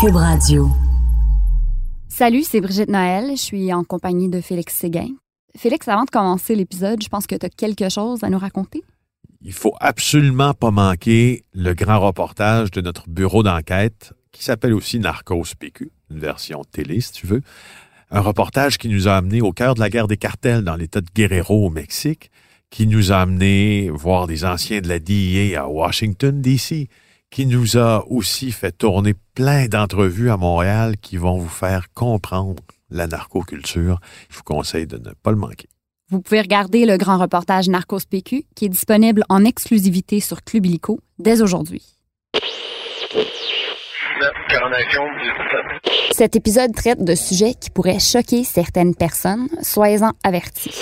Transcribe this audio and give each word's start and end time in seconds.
Cube 0.00 0.14
Radio. 0.14 0.70
Salut, 2.08 2.44
c'est 2.44 2.60
Brigitte 2.60 2.88
Noël. 2.88 3.30
Je 3.32 3.42
suis 3.42 3.72
en 3.72 3.82
compagnie 3.82 4.28
de 4.28 4.40
Félix 4.40 4.74
Séguin. 4.74 5.08
Félix, 5.56 5.88
avant 5.88 6.04
de 6.04 6.10
commencer 6.10 6.54
l'épisode, 6.54 7.02
je 7.02 7.08
pense 7.08 7.26
que 7.26 7.34
tu 7.34 7.44
as 7.44 7.48
quelque 7.48 7.88
chose 7.88 8.22
à 8.22 8.30
nous 8.30 8.38
raconter. 8.38 8.84
Il 9.42 9.52
faut 9.52 9.74
absolument 9.80 10.54
pas 10.54 10.70
manquer 10.70 11.42
le 11.52 11.74
grand 11.74 11.98
reportage 11.98 12.70
de 12.70 12.80
notre 12.80 13.08
bureau 13.08 13.42
d'enquête 13.42 14.12
qui 14.30 14.44
s'appelle 14.44 14.72
aussi 14.72 15.00
Narcos 15.00 15.56
PQ, 15.58 15.90
une 16.12 16.20
version 16.20 16.62
télé 16.62 17.00
si 17.00 17.10
tu 17.10 17.26
veux. 17.26 17.42
Un 18.12 18.20
reportage 18.20 18.78
qui 18.78 18.88
nous 18.88 19.08
a 19.08 19.16
amené 19.16 19.40
au 19.40 19.52
cœur 19.52 19.74
de 19.74 19.80
la 19.80 19.90
guerre 19.90 20.06
des 20.06 20.16
cartels 20.16 20.62
dans 20.62 20.76
l'État 20.76 21.00
de 21.00 21.10
Guerrero 21.12 21.66
au 21.66 21.70
Mexique, 21.70 22.30
qui 22.70 22.86
nous 22.86 23.10
a 23.10 23.16
amené 23.16 23.90
voir 23.90 24.28
des 24.28 24.44
anciens 24.44 24.80
de 24.80 24.88
la 24.88 25.00
DIA 25.00 25.60
à 25.60 25.66
Washington, 25.66 26.40
D.C., 26.40 26.88
qui 27.30 27.46
nous 27.46 27.76
a 27.76 28.04
aussi 28.08 28.52
fait 28.52 28.72
tourner 28.72 29.14
plein 29.34 29.66
d'entrevues 29.66 30.30
à 30.30 30.36
Montréal 30.36 30.96
qui 31.00 31.16
vont 31.16 31.38
vous 31.38 31.48
faire 31.48 31.92
comprendre 31.92 32.62
la 32.90 33.06
narcoculture. 33.06 34.00
Je 34.30 34.36
vous 34.36 34.42
conseille 34.42 34.86
de 34.86 34.96
ne 34.96 35.12
pas 35.22 35.30
le 35.30 35.36
manquer. 35.36 35.68
Vous 36.10 36.22
pouvez 36.22 36.40
regarder 36.40 36.86
le 36.86 36.96
grand 36.96 37.18
reportage 37.18 37.68
Narcos 37.68 38.06
PQ 38.08 38.44
qui 38.54 38.64
est 38.64 38.70
disponible 38.70 39.24
en 39.28 39.44
exclusivité 39.44 40.20
sur 40.20 40.42
Club 40.42 40.64
Illico 40.66 41.00
dès 41.18 41.42
aujourd'hui. 41.42 41.82
Cet 46.12 46.34
épisode 46.34 46.74
traite 46.74 47.04
de 47.04 47.14
sujets 47.14 47.54
qui 47.54 47.70
pourraient 47.70 48.00
choquer 48.00 48.42
certaines 48.42 48.94
personnes. 48.94 49.48
Soyez-en 49.62 50.12
avertis. 50.24 50.74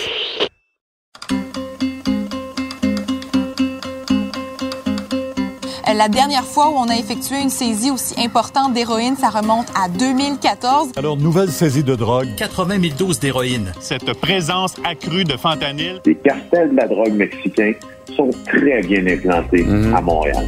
La 5.95 6.09
dernière 6.09 6.45
fois 6.45 6.69
où 6.69 6.75
on 6.75 6.89
a 6.89 6.97
effectué 6.97 7.41
une 7.41 7.49
saisie 7.49 7.93
aussi 7.93 8.15
importante 8.21 8.75
d'héroïne, 8.75 9.17
ça 9.17 9.31
remonte 9.31 9.69
à 9.81 9.89
2014. 9.89 10.91
Alors, 10.97 11.17
nouvelle 11.17 11.49
saisie 11.49 11.85
de 11.85 11.95
drogue. 11.95 12.29
80 12.37 12.81
000 12.81 12.95
doses 12.99 13.21
d'héroïne. 13.21 13.73
Cette 13.81 14.13
présence 14.15 14.75
accrue 14.85 15.25
de 15.25 15.37
fentanyl. 15.37 16.01
Les 16.05 16.17
cartels 16.17 16.71
de 16.71 16.77
la 16.77 16.89
drogue 16.89 17.13
mexicains 17.13 17.73
sont 18.17 18.31
très 18.47 18.83
bien 18.83 19.07
implantés 19.07 19.65
à 19.95 20.01
Montréal. 20.01 20.47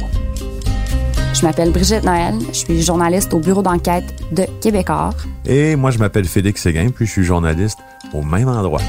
Je 1.33 1.45
m'appelle 1.45 1.71
Brigitte 1.71 2.03
Noël, 2.03 2.35
je 2.49 2.57
suis 2.57 2.81
journaliste 2.81 3.33
au 3.33 3.39
bureau 3.39 3.61
d'enquête 3.61 4.03
de 4.33 4.43
Québecor. 4.61 5.13
Et 5.45 5.77
moi, 5.77 5.91
je 5.91 5.99
m'appelle 5.99 6.25
Félix 6.25 6.61
Séguin, 6.61 6.89
puis 6.93 7.05
je 7.05 7.11
suis 7.11 7.23
journaliste 7.23 7.79
au 8.13 8.21
même 8.21 8.49
endroit. 8.49 8.81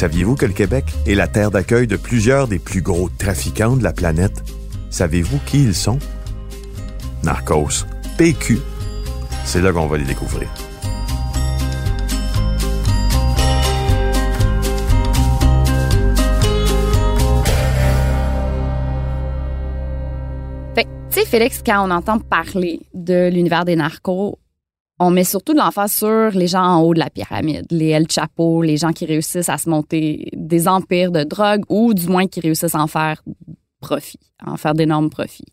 Saviez-vous 0.00 0.34
que 0.34 0.46
le 0.46 0.54
Québec 0.54 0.86
est 1.06 1.14
la 1.14 1.28
terre 1.28 1.50
d'accueil 1.50 1.86
de 1.86 1.96
plusieurs 1.96 2.48
des 2.48 2.58
plus 2.58 2.80
gros 2.80 3.10
trafiquants 3.10 3.76
de 3.76 3.84
la 3.84 3.92
planète? 3.92 4.42
Savez-vous 4.88 5.38
qui 5.44 5.62
ils 5.62 5.74
sont? 5.74 5.98
Narcos, 7.22 7.84
PQ. 8.16 8.60
C'est 9.44 9.60
là 9.60 9.72
qu'on 9.74 9.86
va 9.88 9.98
les 9.98 10.06
découvrir. 10.06 10.48
Que, 20.74 20.80
tu 20.80 20.88
sais, 21.10 21.26
Félix, 21.26 21.60
quand 21.62 21.86
on 21.86 21.90
entend 21.90 22.20
parler 22.20 22.80
de 22.94 23.28
l'univers 23.28 23.66
des 23.66 23.76
narcos, 23.76 24.38
on 25.00 25.10
met 25.10 25.24
surtout 25.24 25.54
de 25.54 25.58
l'emphase 25.58 25.92
sur 25.92 26.30
les 26.30 26.46
gens 26.46 26.62
en 26.62 26.82
haut 26.82 26.92
de 26.92 26.98
la 26.98 27.08
pyramide, 27.08 27.64
les 27.70 27.88
El 27.88 28.06
Chapo, 28.08 28.62
les 28.62 28.76
gens 28.76 28.92
qui 28.92 29.06
réussissent 29.06 29.48
à 29.48 29.56
se 29.56 29.68
monter 29.68 30.28
des 30.34 30.68
empires 30.68 31.10
de 31.10 31.24
drogue 31.24 31.62
ou 31.70 31.94
du 31.94 32.06
moins 32.06 32.26
qui 32.26 32.40
réussissent 32.40 32.74
à 32.74 32.82
en 32.82 32.86
faire 32.86 33.22
profit, 33.80 34.20
à 34.44 34.50
en 34.52 34.56
faire 34.58 34.74
d'énormes 34.74 35.08
profits. 35.08 35.52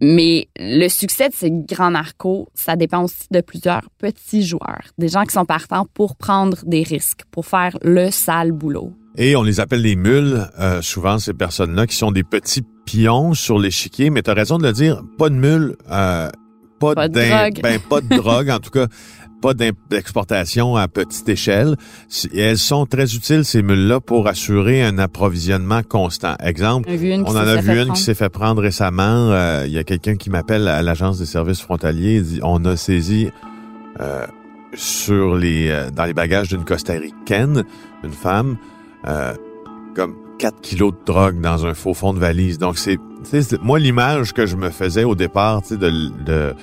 Mais 0.00 0.48
le 0.58 0.88
succès 0.88 1.28
de 1.28 1.34
ces 1.34 1.52
grands 1.52 1.92
narcos, 1.92 2.48
ça 2.52 2.74
dépend 2.74 3.04
aussi 3.04 3.28
de 3.30 3.40
plusieurs 3.40 3.88
petits 3.96 4.42
joueurs, 4.42 4.82
des 4.98 5.08
gens 5.08 5.22
qui 5.22 5.32
sont 5.32 5.44
partants 5.44 5.86
pour 5.94 6.16
prendre 6.16 6.58
des 6.66 6.82
risques, 6.82 7.22
pour 7.30 7.46
faire 7.46 7.78
le 7.80 8.10
sale 8.10 8.50
boulot. 8.50 8.92
Et 9.16 9.36
on 9.36 9.44
les 9.44 9.60
appelle 9.60 9.82
les 9.82 9.94
mules, 9.94 10.48
euh, 10.58 10.82
souvent 10.82 11.18
ces 11.18 11.32
personnes-là 11.32 11.86
qui 11.86 11.94
sont 11.94 12.10
des 12.10 12.24
petits 12.24 12.64
pions 12.84 13.34
sur 13.34 13.60
l'échiquier, 13.60 14.10
mais 14.10 14.22
tu 14.22 14.30
as 14.30 14.34
raison 14.34 14.58
de 14.58 14.64
le 14.64 14.72
dire, 14.72 15.00
pas 15.16 15.28
de 15.28 15.36
mules, 15.36 15.76
euh, 15.92 16.28
pas, 16.78 16.94
Pas 16.94 17.08
de 17.08 17.14
drogue. 17.14 17.60
ben, 17.62 17.78
pas 17.80 18.00
de 18.00 18.16
drogue, 18.16 18.50
en 18.50 18.58
tout 18.58 18.70
cas, 18.70 18.86
pas 19.40 19.52
d'exportation 19.54 20.76
à 20.76 20.88
petite 20.88 21.28
échelle. 21.28 21.76
Et 22.32 22.40
elles 22.40 22.58
sont 22.58 22.86
très 22.86 23.14
utiles, 23.14 23.44
ces 23.44 23.62
mules-là, 23.62 24.00
pour 24.00 24.26
assurer 24.26 24.82
un 24.82 24.98
approvisionnement 24.98 25.82
constant. 25.82 26.34
Exemple, 26.40 26.88
On 26.90 27.24
en 27.26 27.36
a 27.36 27.56
vu 27.56 27.70
une 27.72 27.76
prendre. 27.84 27.92
qui 27.94 28.02
s'est 28.02 28.14
fait 28.14 28.28
prendre 28.30 28.62
récemment. 28.62 29.30
Euh, 29.32 29.64
Il 29.66 29.72
y 29.72 29.78
a 29.78 29.84
quelqu'un 29.84 30.16
qui 30.16 30.30
m'appelle 30.30 30.66
à 30.68 30.80
l'agence 30.82 31.18
des 31.18 31.26
services 31.26 31.60
frontaliers. 31.60 32.16
Il 32.16 32.22
dit, 32.24 32.40
on 32.42 32.64
a 32.64 32.76
saisi 32.76 33.28
euh, 34.00 34.26
sur 34.74 35.36
les 35.36 35.68
euh, 35.68 35.90
dans 35.90 36.04
les 36.04 36.14
bagages 36.14 36.48
d'une 36.48 36.64
costaricaine, 36.64 37.64
une 38.02 38.12
femme, 38.12 38.56
euh, 39.06 39.34
comme 39.94 40.14
4 40.38 40.60
kilos 40.62 40.92
de 40.92 40.98
drogue 41.04 41.40
dans 41.40 41.66
un 41.66 41.74
faux 41.74 41.94
fond 41.94 42.12
de 42.14 42.18
valise. 42.18 42.58
Donc 42.58 42.78
c'est- 42.78 42.98
moi 43.62 43.78
l'image 43.78 44.32
que 44.32 44.46
je 44.46 44.56
me 44.56 44.70
faisais 44.70 45.04
au 45.04 45.14
départ, 45.14 45.62
de, 45.70 45.76
de, 46.24 46.54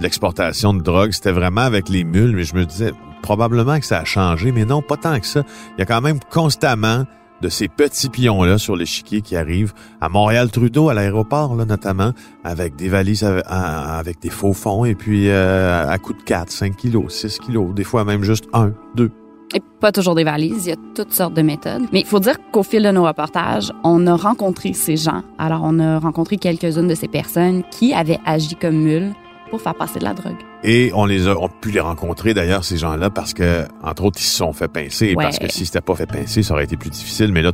l'exportation 0.00 0.74
de 0.74 0.82
drogue, 0.82 1.12
c'était 1.12 1.32
vraiment 1.32 1.62
avec 1.62 1.88
les 1.88 2.04
mules, 2.04 2.34
mais 2.34 2.44
je 2.44 2.54
me 2.54 2.64
disais 2.64 2.92
probablement 3.22 3.78
que 3.78 3.86
ça 3.86 4.00
a 4.00 4.04
changé, 4.04 4.52
mais 4.52 4.64
non, 4.64 4.82
pas 4.82 4.96
tant 4.96 5.18
que 5.18 5.26
ça. 5.26 5.42
Il 5.76 5.80
y 5.80 5.82
a 5.82 5.86
quand 5.86 6.00
même 6.00 6.18
constamment 6.30 7.04
de 7.40 7.48
ces 7.48 7.68
petits 7.68 8.08
pions-là 8.08 8.58
sur 8.58 8.76
l'échiquier 8.76 9.20
qui 9.20 9.36
arrivent 9.36 9.72
à 10.00 10.08
Montréal-Trudeau, 10.08 10.88
à 10.88 10.94
l'aéroport, 10.94 11.54
là, 11.56 11.64
notamment, 11.64 12.12
avec 12.42 12.76
des 12.76 12.88
valises 12.88 13.24
avec, 13.24 14.20
des 14.20 14.30
faux 14.30 14.52
fonds, 14.52 14.84
et 14.84 14.94
puis 14.94 15.28
euh, 15.28 15.88
à 15.88 15.98
coup 15.98 16.12
de 16.12 16.22
4, 16.22 16.50
5 16.50 16.76
kilos, 16.76 17.12
6 17.12 17.38
kilos, 17.40 17.74
des 17.74 17.84
fois 17.84 18.04
même 18.04 18.22
juste 18.22 18.46
1, 18.52 18.72
2. 18.94 19.10
Et 19.54 19.62
pas 19.80 19.92
toujours 19.92 20.14
des 20.16 20.24
valises, 20.24 20.66
il 20.66 20.70
y 20.70 20.72
a 20.72 20.76
toutes 20.94 21.12
sortes 21.12 21.34
de 21.34 21.42
méthodes. 21.42 21.82
Mais 21.92 22.00
il 22.00 22.06
faut 22.06 22.18
dire 22.20 22.36
qu'au 22.52 22.62
fil 22.64 22.82
de 22.82 22.90
nos 22.90 23.04
reportages, 23.04 23.72
on 23.84 24.04
a 24.08 24.16
rencontré 24.16 24.72
ces 24.72 24.96
gens. 24.96 25.22
Alors, 25.38 25.60
on 25.62 25.78
a 25.78 25.98
rencontré 26.00 26.38
quelques-unes 26.38 26.88
de 26.88 26.94
ces 26.94 27.06
personnes 27.08 27.62
qui 27.70 27.94
avaient 27.94 28.18
agi 28.26 28.56
comme 28.56 28.74
mules 28.76 29.12
pour 29.50 29.60
faire 29.60 29.74
passer 29.74 30.00
de 30.00 30.04
la 30.04 30.14
drogue. 30.14 30.34
Et 30.64 30.90
on 30.94 31.04
les 31.04 31.28
a, 31.28 31.36
on 31.38 31.46
a 31.46 31.48
pu 31.48 31.70
les 31.70 31.78
rencontrer 31.80 32.34
d'ailleurs 32.34 32.64
ces 32.64 32.78
gens-là 32.78 33.10
parce 33.10 33.32
que 33.34 33.64
entre 33.84 34.04
autres 34.04 34.18
ils 34.18 34.24
se 34.24 34.38
sont 34.38 34.52
fait 34.52 34.66
pincer 34.66 35.14
Ouais. 35.14 35.22
parce 35.24 35.38
que 35.38 35.46
si 35.52 35.66
c'était 35.66 35.82
pas 35.82 35.94
fait 35.94 36.06
pincer 36.06 36.42
ça 36.42 36.54
aurait 36.54 36.64
été 36.64 36.76
plus 36.78 36.88
difficile 36.90 37.30
mais 37.32 37.42
là 37.42 37.52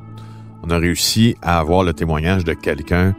on 0.62 0.70
a 0.70 0.78
réussi 0.78 1.34
à 1.42 1.58
avoir 1.58 1.82
le 1.82 1.92
témoignage 1.92 2.44
de 2.44 2.54
quelqu'un 2.54 3.14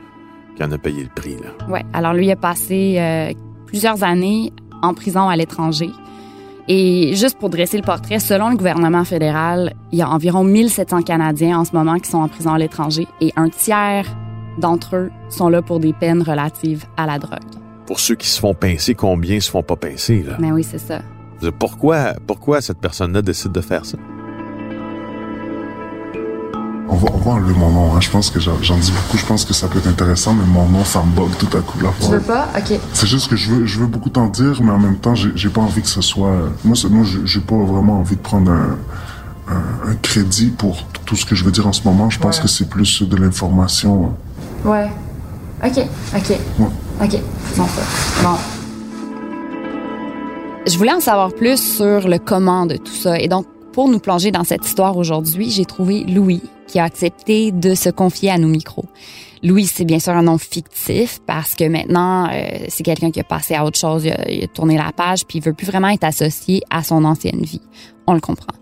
qui 0.55 0.63
en 0.63 0.71
a 0.71 0.77
payé 0.77 1.03
le 1.03 1.09
prix 1.13 1.35
là. 1.35 1.67
Ouais. 1.67 1.83
Alors, 1.93 2.13
lui 2.13 2.31
a 2.31 2.35
passé 2.37 2.95
euh, 2.99 3.33
plusieurs 3.67 4.03
années 4.03 4.53
en 4.81 4.93
prison 4.93 5.27
à 5.27 5.35
l'étranger. 5.35 5.89
Et 6.67 7.13
juste 7.15 7.37
pour 7.39 7.49
dresser 7.49 7.77
le 7.77 7.83
portrait, 7.83 8.19
selon 8.19 8.49
le 8.49 8.55
gouvernement 8.55 9.03
fédéral, 9.03 9.73
il 9.91 9.99
y 9.99 10.01
a 10.01 10.09
environ 10.09 10.43
1700 10.43 11.01
Canadiens 11.03 11.59
en 11.59 11.65
ce 11.65 11.75
moment 11.75 11.97
qui 11.97 12.09
sont 12.09 12.19
en 12.19 12.27
prison 12.27 12.53
à 12.53 12.57
l'étranger 12.57 13.07
et 13.19 13.31
un 13.35 13.49
tiers 13.49 14.05
d'entre 14.59 14.95
eux 14.95 15.11
sont 15.29 15.49
là 15.49 15.61
pour 15.61 15.79
des 15.79 15.93
peines 15.93 16.21
relatives 16.21 16.85
à 16.97 17.05
la 17.05 17.19
drogue. 17.19 17.39
Pour 17.85 17.99
ceux 17.99 18.15
qui 18.15 18.27
se 18.27 18.39
font 18.39 18.53
pincer, 18.53 18.95
combien 18.95 19.39
se 19.39 19.49
font 19.49 19.63
pas 19.63 19.75
pincer 19.75 20.23
là? 20.23 20.37
Mais 20.39 20.51
oui, 20.51 20.63
c'est 20.63 20.77
ça. 20.77 21.01
Pourquoi 21.57 22.13
pourquoi 22.27 22.61
cette 22.61 22.77
personne-là 22.77 23.21
décide 23.21 23.51
de 23.51 23.61
faire 23.61 23.85
ça? 23.85 23.97
On 26.93 26.95
va, 26.97 27.07
on 27.13 27.17
va 27.19 27.31
enlever 27.31 27.53
mon 27.53 27.69
nom, 27.69 27.95
hein. 27.95 28.01
je 28.01 28.09
pense 28.09 28.29
que 28.29 28.39
j'en 28.41 28.57
dis 28.77 28.91
beaucoup, 28.91 29.17
je 29.17 29.25
pense 29.25 29.45
que 29.45 29.53
ça 29.53 29.69
peut 29.69 29.79
être 29.79 29.87
intéressant, 29.87 30.33
mais 30.33 30.45
mon 30.45 30.67
nom, 30.67 30.83
ça 30.83 31.01
me 31.01 31.15
bug 31.15 31.29
tout 31.39 31.47
à 31.57 31.61
coup. 31.61 31.79
Là, 31.81 31.89
pas? 32.19 32.49
OK. 32.57 32.77
C'est 32.93 33.07
juste 33.07 33.29
que 33.29 33.37
je 33.37 33.49
veux, 33.49 33.65
je 33.65 33.79
veux 33.79 33.87
beaucoup 33.87 34.09
t'en 34.09 34.27
dire, 34.27 34.61
mais 34.61 34.71
en 34.71 34.77
même 34.77 34.97
temps, 34.97 35.15
j'ai 35.15 35.49
pas 35.49 35.61
envie 35.61 35.81
que 35.81 35.87
ce 35.87 36.01
soit... 36.01 36.33
Moi, 36.65 36.75
moi 36.89 37.05
j'ai 37.23 37.39
pas 37.39 37.55
vraiment 37.55 37.99
envie 37.99 38.17
de 38.17 38.21
prendre 38.21 38.51
un, 38.51 38.77
un, 39.49 39.89
un 39.91 39.95
crédit 40.01 40.47
pour 40.49 40.83
tout 41.05 41.15
ce 41.15 41.25
que 41.25 41.33
je 41.33 41.45
veux 41.45 41.51
dire 41.51 41.65
en 41.65 41.71
ce 41.73 41.81
moment. 41.85 42.09
Je 42.09 42.19
pense 42.19 42.37
Ouais. 42.37 42.43
que 42.43 42.49
c'est 42.49 42.67
plus 42.69 43.03
de 43.03 43.15
l'information. 43.15 44.13
Ouais. 44.65 44.89
OK. 45.63 45.79
OK. 46.15 46.29
Ouais. 46.59 46.67
OK. 47.03 47.19
Ça. 47.55 47.63
Bon. 48.21 48.29
Je 50.67 50.77
voulais 50.77 50.93
en 50.93 50.99
savoir 50.99 51.31
plus 51.33 51.57
sur 51.57 52.07
le 52.07 52.17
comment 52.19 52.65
de 52.65 52.75
tout 52.75 52.93
ça. 52.93 53.17
Et 53.17 53.27
donc, 53.27 53.45
pour 53.71 53.87
nous 53.87 53.99
plonger 53.99 54.31
dans 54.31 54.43
cette 54.43 54.65
histoire 54.65 54.97
aujourd'hui, 54.97 55.49
j'ai 55.49 55.65
trouvé 55.65 56.03
Louis 56.03 56.41
qui 56.67 56.79
a 56.79 56.83
accepté 56.83 57.51
de 57.51 57.75
se 57.75 57.89
confier 57.89 58.29
à 58.29 58.37
nos 58.37 58.47
micros. 58.47 58.85
Louis, 59.43 59.65
c'est 59.65 59.85
bien 59.85 59.99
sûr 59.99 60.13
un 60.13 60.23
nom 60.23 60.37
fictif 60.37 61.19
parce 61.25 61.55
que 61.55 61.63
maintenant, 61.67 62.29
euh, 62.31 62.65
c'est 62.69 62.83
quelqu'un 62.83 63.11
qui 63.11 63.19
a 63.19 63.23
passé 63.23 63.55
à 63.55 63.65
autre 63.65 63.77
chose, 63.77 64.05
il 64.29 64.43
a, 64.43 64.47
tourné 64.47 64.77
la 64.77 64.91
page, 64.91 65.25
puis 65.25 65.39
il 65.39 65.43
veut 65.43 65.53
plus 65.53 65.65
vraiment 65.65 65.89
être 65.89 66.03
associé 66.03 66.61
à 66.69 66.83
son 66.83 67.03
ancienne 67.05 67.41
vie. 67.41 67.61
On 68.07 68.13
le 68.13 68.19
comprend. 68.19 68.53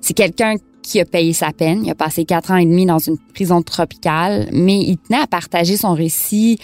C'est 0.00 0.14
quelqu'un 0.14 0.54
qui 0.82 1.00
a 1.00 1.04
payé 1.04 1.32
sa 1.32 1.52
peine. 1.52 1.84
Il 1.84 1.90
a 1.90 1.94
passé 1.94 2.24
quatre 2.24 2.50
ans 2.50 2.56
et 2.56 2.64
demi 2.64 2.86
dans 2.86 2.98
une 2.98 3.18
prison 3.34 3.62
tropicale, 3.62 4.48
mais 4.52 4.78
il 4.78 4.96
tenait 4.96 5.20
à 5.20 5.26
partager 5.26 5.76
son 5.76 5.92
récit 5.92 6.58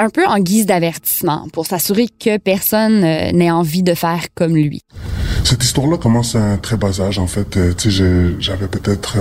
un 0.00 0.08
peu 0.10 0.26
en 0.26 0.38
guise 0.38 0.66
d'avertissement 0.66 1.46
pour 1.52 1.66
s'assurer 1.66 2.08
que 2.08 2.38
personne 2.38 3.04
euh, 3.04 3.30
n'ait 3.32 3.50
envie 3.50 3.82
de 3.82 3.94
faire 3.94 4.22
comme 4.34 4.54
lui. 4.56 4.82
Cette 5.44 5.62
histoire-là 5.62 5.96
commence 5.98 6.34
à 6.34 6.40
un 6.52 6.56
très 6.56 6.76
bas 6.76 7.00
âge, 7.00 7.18
en 7.18 7.26
fait. 7.26 7.56
Euh, 7.56 7.72
tu 7.76 7.90
sais, 7.92 8.34
j'avais 8.40 8.66
peut-être 8.66 9.16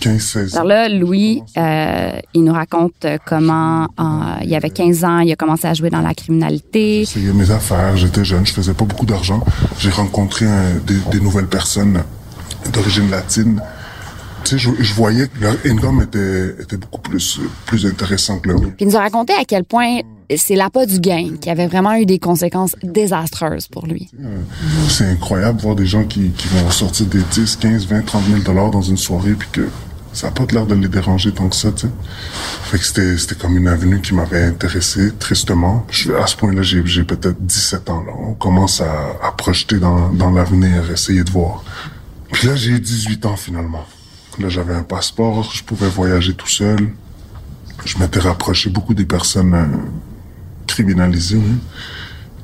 15-16 0.00 0.54
Alors 0.54 0.66
là, 0.66 0.88
Louis, 0.88 1.42
euh, 1.56 2.12
il 2.34 2.44
nous 2.44 2.52
raconte 2.52 3.06
comment 3.26 3.84
euh, 3.98 4.04
il 4.42 4.48
y 4.50 4.56
avait 4.56 4.70
15 4.70 5.04
ans, 5.04 5.18
il 5.20 5.32
a 5.32 5.36
commencé 5.36 5.66
à 5.66 5.72
jouer 5.74 5.88
dans 5.90 6.00
la 6.00 6.14
criminalité. 6.14 7.04
J'essayais 7.06 7.32
mes 7.32 7.50
affaires, 7.50 7.96
j'étais 7.96 8.24
jeune, 8.24 8.44
je 8.46 8.52
faisais 8.52 8.74
pas 8.74 8.84
beaucoup 8.84 9.06
d'argent. 9.06 9.42
J'ai 9.78 9.90
rencontré 9.90 10.46
un- 10.46 10.74
des, 10.86 10.96
des 11.10 11.20
nouvelles 11.20 11.46
personnes 11.48 12.02
d'origine 12.72 13.10
latine. 13.10 13.62
Tu 14.44 14.50
sais, 14.50 14.58
je, 14.58 14.70
je 14.78 14.94
voyais 14.94 15.26
que 15.28 15.40
leur 15.40 15.56
income 15.66 16.02
était, 16.02 16.54
était 16.60 16.76
beaucoup 16.76 17.00
plus, 17.00 17.40
plus 17.66 17.86
intéressant 17.86 18.38
que 18.38 18.48
le 18.48 18.54
mien. 18.54 18.60
Puis 18.76 18.84
il 18.84 18.88
nous 18.88 18.96
a 18.96 19.00
raconté 19.00 19.32
à 19.32 19.44
quel 19.44 19.64
point 19.64 20.00
c'est 20.36 20.54
l'appât 20.54 20.86
du 20.86 21.00
gain 21.00 21.36
qui 21.40 21.50
avait 21.50 21.66
vraiment 21.66 21.94
eu 21.94 22.06
des 22.06 22.18
conséquences 22.18 22.76
désastreuses 22.82 23.68
pour 23.68 23.86
lui. 23.86 24.10
C'est 24.88 25.06
incroyable 25.06 25.58
de 25.58 25.62
voir 25.62 25.76
des 25.76 25.86
gens 25.86 26.04
qui, 26.04 26.30
qui 26.30 26.48
vont 26.48 26.70
sortir 26.70 27.06
des 27.06 27.20
10, 27.20 27.56
15, 27.56 27.86
20, 27.86 28.02
30 28.02 28.24
000 28.26 28.38
dollars 28.40 28.70
dans 28.70 28.82
une 28.82 28.96
soirée 28.96 29.32
puis 29.32 29.48
que 29.52 29.68
ça 30.12 30.28
n'a 30.28 30.32
pas 30.32 30.44
l'air 30.52 30.66
de 30.66 30.74
les 30.76 30.88
déranger 30.88 31.32
tant 31.32 31.48
que 31.48 31.56
ça, 31.56 31.72
tu 31.72 31.86
sais. 31.86 31.92
Fait 32.64 32.78
que 32.78 32.84
c'était, 32.84 33.18
c'était 33.18 33.34
comme 33.34 33.56
une 33.56 33.66
avenue 33.66 34.00
qui 34.00 34.14
m'avait 34.14 34.44
intéressé, 34.44 35.12
tristement. 35.18 35.84
Je, 35.90 36.12
à 36.12 36.26
ce 36.28 36.36
point-là, 36.36 36.62
j'ai, 36.62 36.82
j'ai 36.86 37.02
peut-être 37.02 37.40
17 37.40 37.90
ans, 37.90 38.04
là. 38.06 38.12
On 38.16 38.34
commence 38.34 38.80
à, 38.80 39.16
à 39.22 39.32
projeter 39.32 39.78
dans, 39.78 40.10
dans 40.10 40.30
l'avenir, 40.30 40.88
essayer 40.92 41.24
de 41.24 41.30
voir. 41.30 41.64
Puis 42.30 42.46
là, 42.46 42.54
j'ai 42.54 42.78
18 42.78 43.26
ans, 43.26 43.36
finalement. 43.36 43.84
Là, 44.38 44.48
j'avais 44.48 44.74
un 44.74 44.82
passeport, 44.82 45.50
je 45.52 45.62
pouvais 45.62 45.88
voyager 45.88 46.34
tout 46.34 46.48
seul. 46.48 46.78
Je 47.84 47.98
m'étais 47.98 48.20
rapproché 48.20 48.70
beaucoup 48.70 48.94
des 48.94 49.04
personnes 49.04 49.54
euh, 49.54 49.66
criminalisées. 50.66 51.40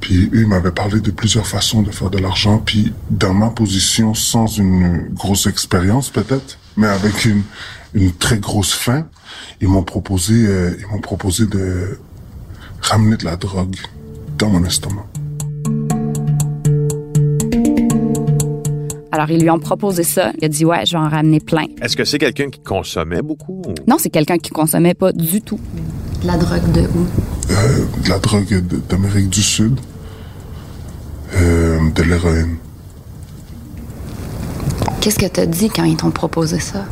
Puis 0.01 0.31
eux 0.33 0.47
m'avaient 0.47 0.71
parlé 0.71 1.01
de 1.01 1.11
plusieurs 1.11 1.47
façons 1.47 1.83
de 1.83 1.91
faire 1.91 2.11
de 2.11 2.19
l'argent. 2.19 2.59
Puis 2.59 2.93
dans 3.11 3.35
ma 3.35 3.51
position, 3.51 4.15
sans 4.15 4.47
une 4.47 5.09
grosse 5.13 5.47
expérience 5.47 6.11
peut-être, 6.11 6.59
mais 6.77 6.87
avec 6.87 7.25
une, 7.25 7.43
une 7.95 8.13
très 8.13 8.39
grosse 8.39 8.73
faim, 8.73 9.07
ils 9.61 9.69
m'ont 9.69 9.83
proposé, 9.83 10.47
euh, 10.47 10.77
ils 10.79 10.87
m'ont 10.87 11.01
proposé 11.01 11.47
de 11.47 11.99
ramener 12.81 13.17
de 13.17 13.25
la 13.25 13.37
drogue 13.37 13.77
dans 14.39 14.49
mon 14.49 14.65
estomac. 14.65 15.07
Alors, 19.12 19.29
ils 19.31 19.41
lui 19.41 19.51
ont 19.51 19.59
proposé 19.59 20.05
ça. 20.05 20.33
Il 20.39 20.45
a 20.45 20.49
dit, 20.49 20.65
ouais, 20.65 20.87
je 20.87 20.93
vais 20.93 20.99
en 21.03 21.09
ramener 21.09 21.41
plein. 21.41 21.65
Est-ce 21.83 21.97
que 21.97 22.05
c'est 22.05 22.19
quelqu'un 22.19 22.49
qui 22.49 22.61
consommait 22.61 23.23
beaucoup? 23.23 23.61
ou- 23.67 23.75
Non, 23.89 23.97
c'est 23.99 24.11
quelqu'un 24.11 24.39
qui 24.39 24.51
consommait 24.51 24.95
pas 24.95 25.12
du 25.12 25.41
tout. 25.43 25.59
De 26.23 26.27
la 26.29 26.37
drogue 26.37 26.71
de 26.73 26.81
où? 26.83 27.07
Euh, 27.51 27.85
de 28.05 28.09
la 28.09 28.19
drogue 28.21 28.62
d'Amérique 28.89 29.29
du 29.31 29.43
Sud, 29.43 29.81
euh, 31.35 31.79
de 31.95 32.03
l'héroïne. 32.03 32.57
Qu'est-ce 35.01 35.19
que 35.19 35.27
t'as 35.27 35.47
dit 35.47 35.71
quand 35.71 35.85
ils 35.85 35.97
t'ont 35.97 36.11
proposé 36.11 36.61
ça? 36.61 36.85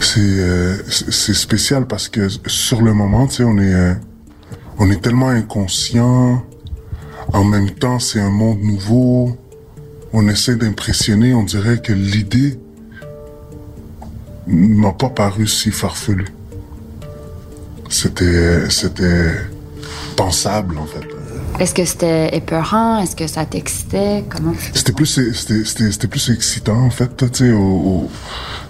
C'est 0.00 0.20
euh, 0.20 0.76
spécial 0.88 1.86
parce 1.86 2.08
que 2.08 2.28
sur 2.46 2.82
le 2.82 2.92
moment, 2.92 3.26
tu 3.26 3.36
sais, 3.36 3.44
on 3.44 3.56
est 3.58 3.72
euh, 3.74 3.94
on 4.78 4.90
est 4.90 5.00
tellement 5.00 5.28
inconscient. 5.30 6.42
En 7.32 7.44
même 7.44 7.70
temps, 7.70 7.98
c'est 7.98 8.20
un 8.20 8.30
monde 8.30 8.60
nouveau. 8.62 9.36
On 10.12 10.28
essaie 10.28 10.56
d'impressionner. 10.56 11.34
On 11.34 11.42
dirait 11.42 11.80
que 11.80 11.92
l'idée 11.92 12.58
m'a 14.46 14.92
pas 14.92 15.08
paru 15.08 15.46
si 15.46 15.70
farfelue. 15.70 16.32
C'était 17.88 18.68
c'était 18.70 19.32
pensable 20.16 20.78
en 20.78 20.86
fait. 20.86 21.06
Est-ce 21.58 21.74
que 21.74 21.84
c'était 21.84 22.34
épeurant? 22.36 22.98
Est-ce 22.98 23.14
que 23.14 23.26
ça 23.26 23.44
t'excitait? 23.44 24.24
Comment? 24.28 24.54
C'était 24.74 24.92
plus, 24.92 25.06
c'était, 25.06 25.64
c'était, 25.64 25.92
c'était 25.92 26.08
plus 26.08 26.30
excitant, 26.30 26.80
en 26.80 26.90
fait, 26.90 27.30
tu 27.30 27.54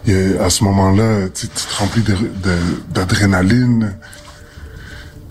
sais, 0.07 0.39
à 0.39 0.51
ce 0.51 0.65
moment-là, 0.65 1.29
tu, 1.29 1.47
te 1.49 1.77
remplis 1.79 2.03
d'adrénaline. 2.91 3.95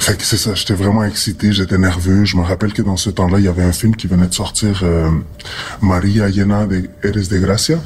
Fait 0.02 0.18
que 0.18 0.26
c'est 0.26 0.38
ça, 0.38 0.56
j'étais 0.56 0.74
vraiment 0.74 1.04
excité, 1.04 1.54
j'étais 1.54 1.78
nerveux. 1.78 2.26
Je 2.26 2.36
me 2.36 2.42
rappelle 2.42 2.74
que 2.74 2.82
dans 2.82 2.98
ce 2.98 3.12
temps-là, 3.12 3.38
il 3.38 3.46
y 3.46 3.48
avait 3.48 3.62
un 3.62 3.72
film 3.72 3.96
qui 3.96 4.08
venait 4.08 4.26
de 4.26 4.34
sortir, 4.34 4.82
euh, 4.82 5.12
Maria 5.80 6.28
Llena 6.28 6.66
de 6.66 6.90
Eres 7.04 7.28
de 7.30 7.38
Gracia. 7.38 7.80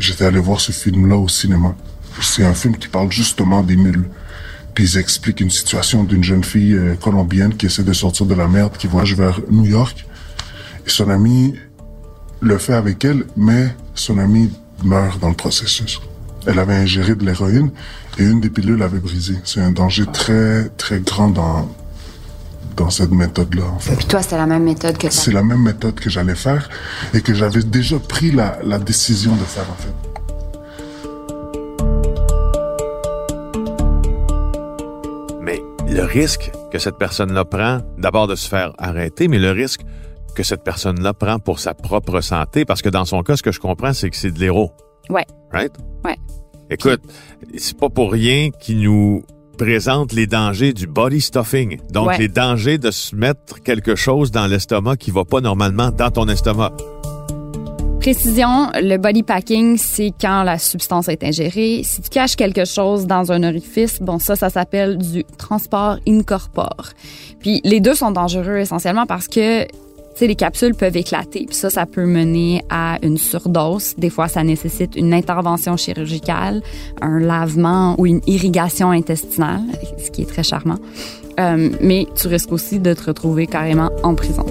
J'étais 0.00 0.24
allé 0.24 0.40
voir 0.40 0.60
ce 0.60 0.72
film-là 0.72 1.16
au 1.16 1.28
cinéma. 1.28 1.76
C'est 2.20 2.44
un 2.44 2.54
film 2.54 2.76
qui 2.76 2.88
parle 2.88 3.12
justement 3.12 3.62
des 3.62 3.76
mules. 3.76 4.10
Puis 4.74 4.82
ils 4.82 4.98
expliquent 4.98 5.38
une 5.38 5.50
situation 5.50 6.02
d'une 6.02 6.24
jeune 6.24 6.42
fille 6.42 6.74
euh, 6.74 6.96
colombienne 6.96 7.56
qui 7.56 7.66
essaie 7.66 7.84
de 7.84 7.92
sortir 7.92 8.26
de 8.26 8.34
la 8.34 8.48
merde, 8.48 8.76
qui 8.76 8.88
voyage 8.88 9.14
vers 9.14 9.40
New 9.48 9.66
York. 9.66 10.04
Et 10.84 10.90
son 10.90 11.08
ami 11.08 11.54
le 12.40 12.58
fait 12.58 12.74
avec 12.74 13.04
elle, 13.04 13.26
mais 13.36 13.76
son 13.94 14.18
ami 14.18 14.50
meurt 14.82 15.20
dans 15.20 15.28
le 15.28 15.36
processus. 15.36 16.00
Elle 16.46 16.58
avait 16.58 16.74
ingéré 16.74 17.14
de 17.14 17.24
l'héroïne 17.24 17.70
et 18.18 18.24
une 18.24 18.40
des 18.40 18.50
pilules 18.50 18.82
avait 18.82 18.98
brisé. 18.98 19.34
C'est 19.44 19.60
un 19.60 19.72
danger 19.72 20.06
très, 20.06 20.68
très 20.70 21.00
grand 21.00 21.28
dans, 21.28 21.68
dans 22.76 22.90
cette 22.90 23.10
méthode-là, 23.10 23.64
en 23.64 23.78
fait. 23.78 23.94
Puis 23.96 24.06
toi, 24.06 24.22
c'était 24.22 24.38
la 24.38 24.46
même 24.46 24.64
méthode 24.64 24.96
que 24.96 25.10
C'est 25.10 25.32
la 25.32 25.42
même 25.42 25.62
méthode 25.62 25.94
que 26.00 26.08
j'allais 26.08 26.34
faire 26.34 26.68
et 27.12 27.20
que 27.20 27.34
j'avais 27.34 27.62
déjà 27.62 27.98
pris 27.98 28.30
la, 28.30 28.58
la 28.64 28.78
décision 28.78 29.36
de 29.36 29.44
faire, 29.44 29.66
en 29.70 29.74
fait. 29.74 29.92
Mais 35.40 35.62
le 35.88 36.04
risque 36.04 36.50
que 36.72 36.78
cette 36.78 36.96
personne-là 36.96 37.44
prend, 37.44 37.80
d'abord 37.98 38.28
de 38.28 38.34
se 38.34 38.48
faire 38.48 38.72
arrêter, 38.78 39.28
mais 39.28 39.38
le 39.38 39.50
risque 39.50 39.82
que 40.34 40.42
cette 40.42 40.62
personne-là 40.64 41.12
prend 41.12 41.38
pour 41.38 41.58
sa 41.58 41.74
propre 41.74 42.20
santé, 42.20 42.64
parce 42.64 42.80
que 42.80 42.88
dans 42.88 43.04
son 43.04 43.22
cas, 43.22 43.36
ce 43.36 43.42
que 43.42 43.52
je 43.52 43.60
comprends, 43.60 43.92
c'est 43.92 44.08
que 44.08 44.16
c'est 44.16 44.30
de 44.30 44.38
l'héros. 44.38 44.72
Ouais. 45.10 45.26
Right? 45.52 45.72
Ouais. 46.04 46.16
Écoute, 46.70 47.00
c'est 47.56 47.76
pas 47.76 47.88
pour 47.88 48.12
rien 48.12 48.50
qu'il 48.50 48.80
nous 48.80 49.24
présente 49.58 50.12
les 50.12 50.26
dangers 50.26 50.72
du 50.72 50.86
body 50.86 51.20
stuffing. 51.20 51.78
Donc, 51.92 52.08
Ouais. 52.08 52.18
les 52.18 52.28
dangers 52.28 52.78
de 52.78 52.90
se 52.90 53.14
mettre 53.14 53.60
quelque 53.62 53.94
chose 53.94 54.30
dans 54.30 54.46
l'estomac 54.46 54.96
qui 54.96 55.10
va 55.10 55.24
pas 55.24 55.40
normalement 55.40 55.90
dans 55.90 56.10
ton 56.10 56.26
estomac. 56.28 56.72
Précision, 58.00 58.70
le 58.80 58.96
body 58.96 59.22
packing, 59.22 59.76
c'est 59.76 60.12
quand 60.18 60.42
la 60.42 60.58
substance 60.58 61.08
est 61.08 61.22
ingérée. 61.22 61.82
Si 61.84 62.00
tu 62.00 62.08
caches 62.08 62.34
quelque 62.34 62.64
chose 62.64 63.06
dans 63.06 63.30
un 63.30 63.42
orifice, 63.42 64.00
bon, 64.00 64.18
ça, 64.18 64.36
ça 64.36 64.48
s'appelle 64.48 64.96
du 64.96 65.22
transport 65.36 65.98
incorpore. 66.08 66.92
Puis 67.40 67.60
les 67.62 67.80
deux 67.80 67.94
sont 67.94 68.10
dangereux 68.10 68.56
essentiellement 68.56 69.04
parce 69.04 69.28
que, 69.28 69.66
tu 70.12 70.18
sais, 70.18 70.26
les 70.26 70.34
capsules 70.34 70.74
peuvent 70.74 70.96
éclater. 70.96 71.46
Puis 71.46 71.54
ça, 71.54 71.70
ça 71.70 71.86
peut 71.86 72.04
mener 72.04 72.62
à 72.68 72.98
une 73.02 73.16
surdose. 73.16 73.94
Des 73.96 74.10
fois, 74.10 74.28
ça 74.28 74.42
nécessite 74.42 74.96
une 74.96 75.14
intervention 75.14 75.76
chirurgicale, 75.76 76.62
un 77.00 77.20
lavement 77.20 77.94
ou 77.98 78.06
une 78.06 78.20
irrigation 78.26 78.90
intestinale, 78.90 79.62
ce 80.04 80.10
qui 80.10 80.22
est 80.22 80.26
très 80.26 80.42
charmant. 80.42 80.78
Euh, 81.38 81.70
mais 81.80 82.06
tu 82.16 82.28
risques 82.28 82.52
aussi 82.52 82.80
de 82.80 82.92
te 82.92 83.04
retrouver 83.04 83.46
carrément 83.46 83.90
en 84.02 84.14
prison. 84.14 84.44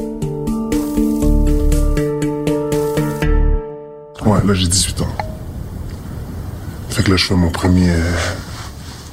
Ouais, 4.25 4.39
là, 4.45 4.53
j'ai 4.53 4.67
18 4.67 5.01
ans. 5.01 5.07
Fait 6.89 7.03
que 7.03 7.11
là, 7.11 7.17
je 7.17 7.25
fais 7.25 7.35
mon 7.35 7.51
premier, 7.51 7.93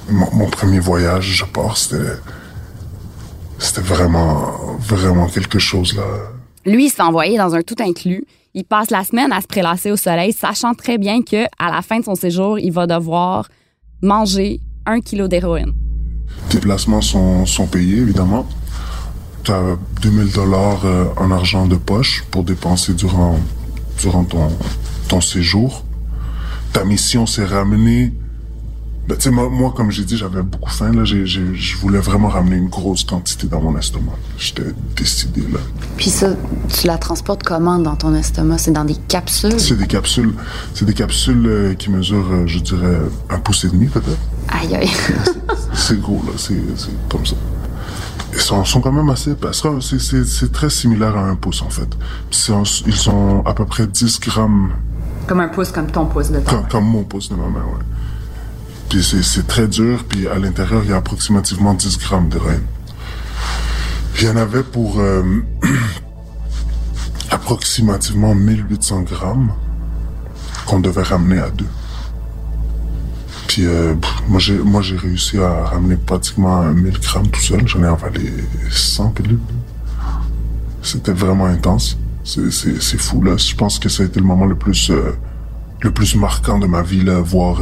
mon, 0.09 0.33
mon 0.33 0.47
premier 0.49 0.79
voyage, 0.79 1.25
je 1.25 1.45
pars, 1.45 1.77
c'était, 1.77 2.17
c'était 3.59 3.83
vraiment, 3.83 4.77
vraiment 4.79 5.27
quelque 5.27 5.59
chose, 5.59 5.95
là. 5.95 6.03
Lui, 6.67 6.87
il 6.87 6.91
s'est 6.91 7.03
envoyé 7.03 7.39
dans 7.39 7.55
un 7.55 7.63
tout 7.63 7.77
inclus. 7.79 8.25
Il 8.53 8.65
passe 8.65 8.91
la 8.91 9.05
semaine 9.05 9.31
à 9.31 9.41
se 9.41 9.47
prélasser 9.47 9.93
au 9.93 9.97
soleil, 9.97 10.33
sachant 10.33 10.75
très 10.75 10.99
bien 10.99 11.23
que 11.23 11.45
à 11.59 11.71
la 11.71 11.81
fin 11.81 12.01
de 12.01 12.05
son 12.05 12.17
séjour, 12.17 12.59
il 12.59 12.73
va 12.73 12.89
devoir 12.89 13.49
manger 14.03 14.61
un 14.85 15.01
kilo 15.01 15.29
d'héroïne. 15.29 15.73
Tes 16.49 16.59
placements 16.59 17.01
sont, 17.01 17.67
payés, 17.71 17.99
évidemment. 17.99 18.47
Tu 19.45 19.53
as 19.53 19.77
2000 20.03 20.33
dollars 20.33 20.85
euh, 20.85 21.05
en 21.17 21.31
argent 21.31 21.67
de 21.67 21.77
poche 21.77 22.25
pour 22.33 22.43
dépenser 22.43 22.95
durant, 22.95 23.39
durant 24.01 24.25
ton, 24.25 24.49
ton 25.09 25.21
séjour. 25.21 25.85
Ta 26.73 26.85
mission, 26.85 27.27
c'est 27.27 27.45
ramener... 27.45 28.13
Ben, 29.09 29.15
tu 29.17 29.23
sais, 29.23 29.31
moi, 29.31 29.49
moi, 29.49 29.73
comme 29.77 29.93
j'ai 29.93 30.05
dit, 30.05 30.17
j'avais 30.17 30.43
beaucoup 30.43 30.71
faim. 30.71 30.91
Là, 30.93 31.05
j'ai, 31.05 31.27
j'ai- 31.27 31.55
je 31.55 31.77
voulais 31.77 32.01
vraiment 32.01 32.27
ramener 32.29 32.57
une 32.57 32.69
grosse 32.69 33.05
quantité 33.05 33.47
dans 33.47 33.61
mon 33.61 33.79
estomac. 33.79 34.13
J'étais 34.37 34.75
décidé, 34.97 35.43
là. 35.43 35.61
Puis 35.97 36.11
ça, 36.11 36.31
tu 36.69 36.89
la 36.89 36.99
transportes 36.99 37.45
comment 37.45 37.79
dans 37.79 37.95
ton 37.95 38.13
estomac? 38.17 38.59
C'est 38.59 38.73
dans 38.73 38.85
des 38.85 38.97
capsules? 38.97 39.61
C'est 39.61 39.77
des 39.77 39.87
capsules, 39.87 40.35
c'est 40.75 40.85
des 40.87 40.95
capsules 40.95 41.47
euh, 41.47 41.75
qui 41.75 41.89
mesurent, 41.91 42.33
euh, 42.33 42.47
je 42.49 42.59
dirais, 42.59 42.99
un 43.31 43.39
pouce 43.39 43.65
et 43.65 43.69
demi, 43.69 43.87
peut-être. 43.87 44.19
Aïe, 44.49 44.75
aïe. 44.75 44.91
C'est 45.73 46.01
gros, 46.01 46.21
là. 46.27 46.33
C'est, 46.37 46.61
c'est 46.77 46.91
comme 47.09 47.25
ça. 47.25 47.37
Ils 48.33 48.41
sont, 48.41 48.65
sont 48.65 48.81
quand 48.81 48.93
même 48.93 49.09
assez 49.09 49.31
épais. 49.31 49.49
C'est- 49.53 49.69
C'est, 49.83 50.01
c'est, 50.01 50.25
c'est 50.25 50.51
très 50.51 50.69
similaire 50.69 51.17
à 51.17 51.29
un 51.29 51.37
pouce, 51.37 51.63
en 51.63 51.71
fait. 51.71 51.89
Ils 52.87 52.95
sont 52.97 53.43
à 53.47 53.55
peu 53.55 53.65
près 53.67 53.87
10 53.87 54.19
grammes, 54.21 54.73
Comme 55.29 55.39
un 55.41 55.49
pouce, 55.49 55.71
comme 55.71 55.87
ton 55.93 56.07
pouce 56.07 56.31
de 56.33 56.41
comme, 56.41 56.67
comme 56.69 56.85
mon 56.87 57.05
pouce 57.05 57.29
de 57.29 57.37
ma 57.37 57.45
main, 57.45 57.65
ouais. 57.67 57.85
Puis 58.89 59.03
c'est, 59.03 59.47
très 59.47 59.67
dur, 59.67 60.05
puis 60.09 60.29
à 60.29 60.39
l'intérieur, 60.39 60.83
il 60.85 60.91
y 60.91 60.93
a 60.93 60.97
approximativement 60.97 61.75
10 61.75 61.99
grammes 61.99 62.29
d'héroïne. 62.29 62.67
Il 64.21 64.27
y 64.27 64.31
en 64.31 64.37
avait 64.37 64.63
pour 64.63 65.01
euh, 65.01 65.23
approximativement 67.31 68.35
1800 68.35 69.03
grammes 69.03 69.53
qu'on 70.67 70.81
devait 70.81 71.03
ramener 71.03 71.39
à 71.39 71.51
deux. 71.51 71.67
Puis 73.49 73.67
euh, 73.67 73.95
moi 74.29 74.39
j'ai 74.39 74.59
moi 74.59 74.83
j'ai 74.83 74.97
réussi 74.97 75.39
à 75.39 75.65
ramener 75.65 75.97
pratiquement 75.97 76.63
1000 76.65 76.99
grammes 77.01 77.29
tout 77.29 77.41
seul. 77.41 77.67
J'en 77.67 77.83
ai 77.83 77.87
avalé 77.87 78.33
100 78.71 79.11
pilules. 79.11 79.39
C'était 80.83 81.13
vraiment 81.13 81.47
intense. 81.47 81.99
C'est 82.25 82.99
fou 82.99 83.23
là. 83.23 83.37
Je 83.37 83.55
pense 83.55 83.79
que 83.79 83.89
ça 83.89 84.03
a 84.03 84.07
été 84.07 84.19
le 84.21 84.27
moment 84.27 84.47
le 84.47 84.57
plus 84.57 84.91
euh, 84.91 85.17
le 85.81 85.91
plus 85.91 86.17
marquant 86.17 86.59
de 86.59 86.67
ma 86.67 86.83
vie 86.83 87.03
là, 87.03 87.21
voir. 87.21 87.61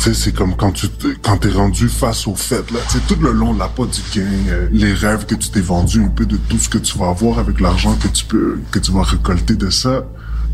C'est 0.00 0.34
comme 0.34 0.56
quand 0.56 0.72
tu 0.72 0.86
quand 1.22 1.36
t'es 1.36 1.50
rendu 1.50 1.88
face 1.88 2.26
au 2.26 2.34
fait 2.34 2.70
là. 2.70 2.80
Tout 3.06 3.16
le 3.20 3.32
long, 3.32 3.52
la 3.52 3.68
pas 3.68 3.84
du 3.84 4.00
gain, 4.14 4.26
euh, 4.48 4.66
les 4.72 4.94
rêves 4.94 5.26
que 5.26 5.34
tu 5.34 5.50
t'es 5.50 5.60
vendu, 5.60 6.02
un 6.02 6.08
peu 6.08 6.24
de 6.24 6.36
tout 6.36 6.58
ce 6.58 6.70
que 6.70 6.78
tu 6.78 6.98
vas 6.98 7.08
avoir 7.10 7.38
avec 7.38 7.60
l'argent 7.60 7.94
que 7.96 8.08
tu 8.08 8.24
peux 8.24 8.58
que 8.70 8.78
tu 8.78 8.92
vas 8.92 9.02
récolter 9.02 9.56
de 9.56 9.68
ça. 9.68 10.06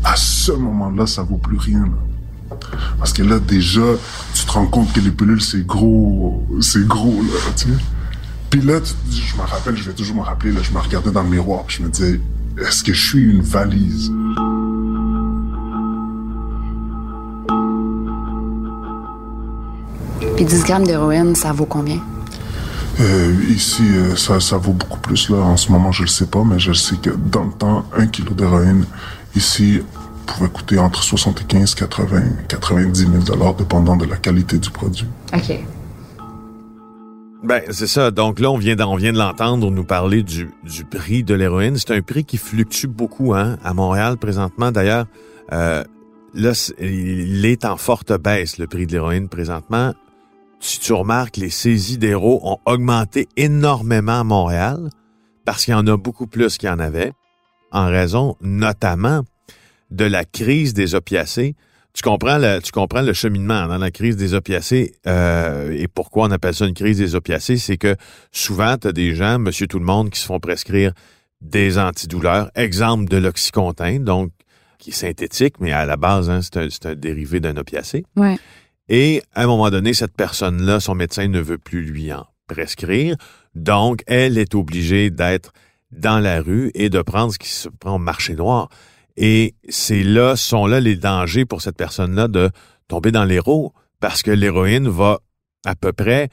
À 0.03 0.15
ce 0.17 0.51
moment-là, 0.51 1.07
ça 1.07 1.23
vaut 1.23 1.37
plus 1.37 1.57
rien. 1.57 1.85
Parce 2.99 3.13
que 3.13 3.23
là, 3.23 3.39
déjà, 3.39 3.81
tu 4.33 4.45
te 4.45 4.51
rends 4.51 4.67
compte 4.67 4.91
que 4.93 4.99
les 4.99 5.11
pilules, 5.11 5.41
c'est 5.41 5.65
gros, 5.65 6.45
c'est 6.61 6.85
gros, 6.85 7.21
là, 7.23 7.51
tu 7.55 7.67
sais. 7.67 7.73
Puis 8.49 8.61
là, 8.61 8.79
je 8.83 9.35
me 9.41 9.47
rappelle, 9.47 9.75
je 9.75 9.83
vais 9.83 9.93
toujours 9.93 10.17
me 10.17 10.21
rappeler, 10.21 10.53
je 10.61 10.71
me 10.71 10.79
regardais 10.79 11.11
dans 11.11 11.23
le 11.23 11.29
miroir, 11.29 11.63
je 11.67 11.83
me 11.83 11.89
disais, 11.89 12.19
est-ce 12.57 12.83
que 12.83 12.93
je 12.93 13.07
suis 13.07 13.23
une 13.23 13.41
valise? 13.41 14.11
Puis 20.37 20.45
10 20.45 20.63
grammes 20.65 20.85
d'héroïne, 20.85 21.35
ça 21.35 21.51
vaut 21.51 21.65
combien? 21.65 21.99
Euh, 22.99 23.33
ici, 23.49 23.81
euh, 23.91 24.15
ça, 24.15 24.39
ça 24.39 24.57
vaut 24.57 24.71
beaucoup 24.71 24.99
plus, 24.99 25.29
là. 25.29 25.37
En 25.37 25.57
ce 25.57 25.71
moment, 25.71 25.91
je 25.91 26.03
le 26.03 26.07
sais 26.07 26.27
pas, 26.27 26.43
mais 26.43 26.59
je 26.59 26.73
sais 26.73 26.95
que 26.95 27.09
dans 27.09 27.45
le 27.45 27.51
temps, 27.51 27.83
un 27.97 28.05
kilo 28.05 28.35
d'héroïne, 28.35 28.85
ici, 29.35 29.81
pouvait 30.27 30.49
coûter 30.49 30.77
entre 30.77 31.01
75, 31.01 31.73
80, 31.73 32.21
90 32.49 32.99
000 32.99 33.23
dollars, 33.23 33.55
dépendant 33.55 33.95
de 33.95 34.05
la 34.05 34.17
qualité 34.17 34.59
du 34.59 34.69
produit. 34.69 35.07
OK. 35.33 35.59
Ben, 37.43 37.63
c'est 37.71 37.87
ça. 37.87 38.11
Donc 38.11 38.39
là, 38.39 38.51
on 38.51 38.57
vient, 38.59 38.77
on 38.79 38.95
vient 38.95 39.13
de 39.13 39.17
l'entendre 39.17 39.71
nous 39.71 39.85
parler 39.85 40.21
du, 40.21 40.51
du 40.63 40.85
prix 40.85 41.23
de 41.23 41.33
l'héroïne. 41.33 41.77
C'est 41.77 41.95
un 41.95 42.01
prix 42.01 42.25
qui 42.25 42.37
fluctue 42.37 42.85
beaucoup 42.85 43.33
hein, 43.33 43.57
à 43.63 43.73
Montréal 43.73 44.17
présentement. 44.17 44.71
D'ailleurs, 44.71 45.05
euh, 45.51 45.83
là, 46.35 46.71
il 46.79 47.43
est 47.45 47.65
en 47.65 47.77
forte 47.77 48.11
baisse, 48.21 48.59
le 48.59 48.67
prix 48.67 48.85
de 48.85 48.91
l'héroïne 48.91 49.29
présentement. 49.29 49.93
Si 50.59 50.79
tu 50.79 50.93
remarques, 50.93 51.37
les 51.37 51.49
saisies 51.49 51.97
d'héros 51.97 52.39
ont 52.43 52.57
augmenté 52.65 53.27
énormément 53.37 54.19
à 54.19 54.23
Montréal 54.23 54.89
parce 55.45 55.65
qu'il 55.65 55.73
y 55.73 55.75
en 55.75 55.87
a 55.87 55.97
beaucoup 55.97 56.27
plus 56.27 56.57
qu'il 56.57 56.67
y 56.67 56.71
en 56.71 56.79
avait, 56.79 57.13
en 57.71 57.87
raison 57.87 58.35
notamment 58.41 59.21
de 59.91 60.05
la 60.05 60.25
crise 60.25 60.73
des 60.73 60.95
opiacés. 60.95 61.55
Tu 61.93 62.03
comprends 62.03 62.37
le, 62.37 63.13
cheminement 63.13 63.67
dans 63.67 63.77
la 63.77 63.91
crise 63.91 64.17
des 64.17 64.33
opiacés 64.33 64.93
euh, 65.07 65.71
et 65.71 65.87
pourquoi 65.87 66.27
on 66.27 66.31
appelle 66.31 66.53
ça 66.53 66.67
une 66.67 66.73
crise 66.73 66.97
des 66.97 67.15
opiacés, 67.15 67.57
c'est 67.57 67.77
que 67.77 67.95
souvent 68.31 68.77
tu 68.77 68.87
as 68.87 68.91
des 68.91 69.15
gens, 69.15 69.39
monsieur 69.39 69.67
tout 69.67 69.79
le 69.79 69.85
monde, 69.85 70.09
qui 70.09 70.19
se 70.19 70.25
font 70.25 70.39
prescrire 70.39 70.93
des 71.41 71.77
antidouleurs, 71.77 72.51
exemple 72.55 73.05
de 73.05 73.17
l'oxycontin, 73.17 73.99
donc 73.99 74.31
qui 74.77 74.91
est 74.91 74.93
synthétique, 74.93 75.55
mais 75.59 75.71
à 75.71 75.85
la 75.85 75.97
base, 75.97 76.29
hein, 76.29 76.41
c'est 76.41 76.85
un, 76.85 76.95
dérivé 76.95 77.39
d'un 77.39 77.57
opiacé. 77.57 78.05
Et 78.89 79.21
à 79.33 79.43
un 79.43 79.47
moment 79.47 79.69
donné, 79.69 79.93
cette 79.93 80.15
personne-là, 80.15 80.79
son 80.79 80.95
médecin 80.95 81.27
ne 81.27 81.39
veut 81.39 81.57
plus 81.57 81.83
lui 81.83 82.11
en 82.13 82.25
prescrire, 82.47 83.15
donc 83.55 84.03
elle 84.07 84.37
est 84.37 84.55
obligée 84.55 85.09
d'être 85.09 85.51
dans 85.91 86.19
la 86.19 86.41
rue 86.41 86.71
et 86.73 86.89
de 86.89 87.01
prendre 87.01 87.33
ce 87.33 87.39
qui 87.39 87.49
se 87.49 87.69
prend 87.69 87.95
au 87.95 87.99
marché 87.99 88.35
noir. 88.35 88.69
Et 89.17 89.55
c'est 89.67 90.03
là, 90.03 90.35
sont 90.35 90.67
là 90.67 90.79
les 90.79 90.95
dangers 90.95 91.45
pour 91.45 91.61
cette 91.61 91.75
personne-là 91.75 92.27
de 92.27 92.49
tomber 92.87 93.11
dans 93.11 93.25
l'héros, 93.25 93.73
parce 93.99 94.23
que 94.23 94.31
l'héroïne 94.31 94.87
va 94.87 95.19
à 95.65 95.75
peu 95.75 95.91
près 95.91 96.29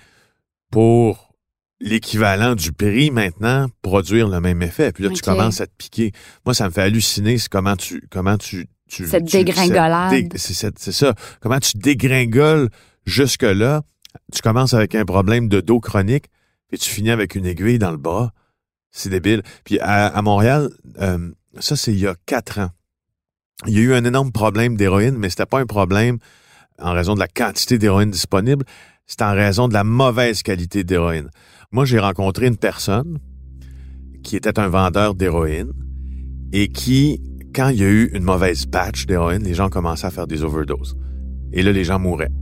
pour 0.71 1.35
l'équivalent 1.81 2.55
du 2.55 2.73
prix 2.73 3.11
maintenant 3.11 3.69
produire 3.83 4.29
le 4.29 4.41
même 4.41 4.63
effet. 4.63 4.93
Puis 4.93 5.03
là, 5.03 5.11
okay. 5.11 5.17
tu 5.17 5.23
commences 5.23 5.61
à 5.61 5.67
te 5.67 5.73
piquer. 5.77 6.13
Moi, 6.45 6.55
ça 6.55 6.67
me 6.67 6.71
fait 6.71 6.83
halluciner 6.83 7.39
c'est 7.39 7.49
comment 7.49 7.77
tu 7.77 8.07
comment 8.11 8.39
tu, 8.39 8.67
tu 8.89 9.07
cette 9.07 9.27
tu, 9.27 9.39
dégringolade. 9.39 10.33
C'est 10.37 10.93
ça. 10.93 11.15
Comment 11.41 11.61
tu 11.61 11.79
dégringoles 11.79 12.69
jusque 13.07 13.43
là. 13.43 13.83
Tu 14.33 14.43
commences 14.43 14.75
avec 14.75 14.95
un 14.95 15.05
problème 15.05 15.49
de 15.49 15.61
dos 15.61 15.81
chronique, 15.81 16.27
puis 16.69 16.79
tu 16.79 16.89
finis 16.89 17.11
avec 17.11 17.35
une 17.35 17.47
aiguille 17.47 17.79
dans 17.79 17.91
le 17.91 17.97
bras. 17.97 18.33
C'est 18.91 19.11
débile. 19.11 19.43
Puis 19.65 19.81
à, 19.81 20.07
à 20.07 20.23
Montréal, 20.23 20.71
euh, 21.01 21.31
ça, 21.59 21.77
c'est 21.77 21.93
il 21.93 21.99
y 21.99 22.07
a 22.07 22.15
quatre 22.27 22.61
ans. 22.61 22.71
Il 23.67 23.75
y 23.75 23.79
a 23.79 23.81
eu 23.81 23.95
un 23.95 24.05
énorme 24.05 24.31
problème 24.31 24.77
d'héroïne, 24.77 25.17
mais 25.17 25.31
c'était 25.31 25.47
pas 25.47 25.61
un 25.61 25.67
problème 25.67 26.19
en 26.79 26.93
raison 26.93 27.15
de 27.15 27.21
la 27.21 27.29
quantité 27.29 27.79
d'héroïne 27.79 28.11
disponible, 28.11 28.65
c'était 29.07 29.25
en 29.25 29.35
raison 29.35 29.69
de 29.69 29.75
la 29.75 29.85
mauvaise 29.85 30.43
qualité 30.43 30.85
d'héroïne. 30.85 31.31
Moi, 31.73 31.85
j'ai 31.85 31.99
rencontré 31.99 32.47
une 32.47 32.57
personne 32.57 33.19
qui 34.23 34.37
était 34.37 34.59
un 34.59 34.69
vendeur 34.69 35.15
d'héroïne 35.15 35.73
et 36.53 36.69
qui, 36.69 37.21
quand 37.55 37.69
il 37.69 37.81
y 37.81 37.85
a 37.85 37.89
eu 37.89 38.11
une 38.13 38.25
mauvaise 38.25 38.67
batch 38.67 39.07
d'héroïne, 39.07 39.43
les 39.43 39.55
gens 39.55 39.69
commençaient 39.69 40.07
à 40.07 40.11
faire 40.11 40.27
des 40.27 40.43
overdoses. 40.43 40.97
Et 41.53 41.63
là, 41.63 41.73
les 41.73 41.85
gens 41.85 41.99
mouraient. 41.99 42.33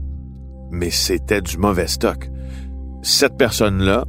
Mais 0.71 0.89
c'était 0.89 1.41
du 1.41 1.57
mauvais 1.57 1.87
stock. 1.87 2.29
Cette 3.03 3.37
personne-là 3.37 4.05